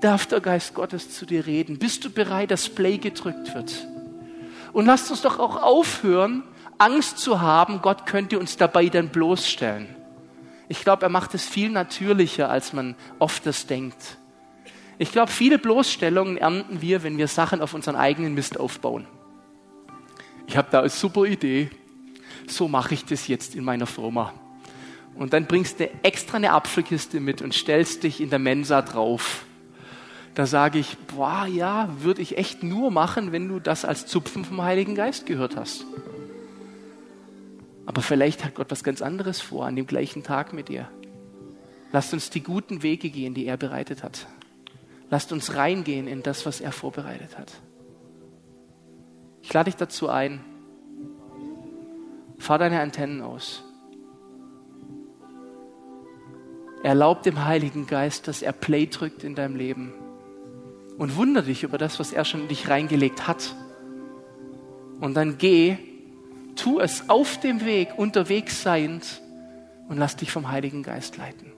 Darf 0.00 0.26
der 0.26 0.40
Geist 0.40 0.74
Gottes 0.74 1.10
zu 1.10 1.26
dir 1.26 1.46
reden? 1.46 1.78
Bist 1.78 2.04
du 2.04 2.10
bereit, 2.10 2.50
dass 2.50 2.68
Play 2.68 2.98
gedrückt 2.98 3.54
wird? 3.54 3.86
Und 4.72 4.86
lasst 4.86 5.10
uns 5.10 5.20
doch 5.20 5.38
auch 5.38 5.62
aufhören, 5.62 6.44
Angst 6.78 7.18
zu 7.18 7.40
haben, 7.42 7.82
Gott 7.82 8.06
könnte 8.06 8.38
uns 8.38 8.56
dabei 8.56 8.86
dann 8.86 9.10
bloßstellen. 9.10 9.88
Ich 10.68 10.82
glaube, 10.82 11.02
er 11.02 11.08
macht 11.10 11.34
es 11.34 11.44
viel 11.44 11.68
natürlicher, 11.68 12.48
als 12.48 12.72
man 12.72 12.94
oft 13.18 13.44
das 13.44 13.66
denkt. 13.66 14.16
Ich 14.96 15.12
glaube, 15.12 15.30
viele 15.30 15.58
Bloßstellungen 15.58 16.36
ernten 16.36 16.80
wir, 16.80 17.02
wenn 17.02 17.18
wir 17.18 17.28
Sachen 17.28 17.60
auf 17.60 17.74
unseren 17.74 17.96
eigenen 17.96 18.34
Mist 18.34 18.58
aufbauen. 18.58 19.06
Ich 20.46 20.56
habe 20.56 20.68
da 20.70 20.80
eine 20.80 20.88
super 20.88 21.24
Idee. 21.24 21.70
So 22.50 22.68
mache 22.68 22.94
ich 22.94 23.04
das 23.04 23.28
jetzt 23.28 23.54
in 23.54 23.64
meiner 23.64 23.86
Firma. 23.86 24.32
Und 25.14 25.32
dann 25.32 25.46
bringst 25.46 25.80
du 25.80 25.88
extra 26.02 26.36
eine 26.36 26.52
Apfelkiste 26.52 27.20
mit 27.20 27.42
und 27.42 27.54
stellst 27.54 28.02
dich 28.02 28.20
in 28.20 28.30
der 28.30 28.38
Mensa 28.38 28.82
drauf. 28.82 29.44
Da 30.34 30.46
sage 30.46 30.78
ich, 30.78 30.96
boah, 30.98 31.46
ja, 31.46 31.88
würde 32.00 32.22
ich 32.22 32.38
echt 32.38 32.62
nur 32.62 32.90
machen, 32.90 33.32
wenn 33.32 33.48
du 33.48 33.60
das 33.60 33.84
als 33.84 34.06
Zupfen 34.06 34.44
vom 34.44 34.62
Heiligen 34.62 34.94
Geist 34.94 35.26
gehört 35.26 35.56
hast. 35.56 35.84
Aber 37.86 38.02
vielleicht 38.02 38.44
hat 38.44 38.54
Gott 38.54 38.70
was 38.70 38.84
ganz 38.84 39.02
anderes 39.02 39.40
vor 39.40 39.66
an 39.66 39.76
dem 39.76 39.86
gleichen 39.86 40.22
Tag 40.22 40.52
mit 40.52 40.68
dir. 40.68 40.88
Lasst 41.92 42.12
uns 42.12 42.30
die 42.30 42.42
guten 42.42 42.82
Wege 42.82 43.10
gehen, 43.10 43.34
die 43.34 43.46
er 43.46 43.56
bereitet 43.56 44.02
hat. 44.02 44.26
Lasst 45.10 45.32
uns 45.32 45.56
reingehen 45.56 46.06
in 46.06 46.22
das, 46.22 46.46
was 46.46 46.60
er 46.60 46.70
vorbereitet 46.70 47.36
hat. 47.36 47.52
Ich 49.42 49.52
lade 49.52 49.70
dich 49.70 49.76
dazu 49.76 50.08
ein. 50.08 50.40
Fahr 52.40 52.58
deine 52.58 52.80
Antennen 52.80 53.22
aus. 53.22 53.62
Erlaub 56.82 57.22
dem 57.22 57.44
Heiligen 57.44 57.86
Geist, 57.86 58.26
dass 58.26 58.42
er 58.42 58.52
Play 58.52 58.86
drückt 58.86 59.22
in 59.22 59.34
deinem 59.34 59.54
Leben. 59.54 59.92
Und 60.98 61.16
wundere 61.16 61.44
dich 61.44 61.62
über 61.62 61.78
das, 61.78 62.00
was 62.00 62.12
er 62.12 62.24
schon 62.24 62.42
in 62.42 62.48
dich 62.48 62.68
reingelegt 62.68 63.28
hat. 63.28 63.54
Und 65.00 65.14
dann 65.14 65.38
geh 65.38 65.78
Tu 66.56 66.78
es 66.78 67.08
auf 67.08 67.40
dem 67.40 67.64
Weg, 67.64 67.96
unterwegs 67.96 68.62
seiend 68.62 69.22
und 69.88 69.96
lass 69.96 70.16
dich 70.16 70.30
vom 70.30 70.50
Heiligen 70.50 70.82
Geist 70.82 71.16
leiten. 71.16 71.49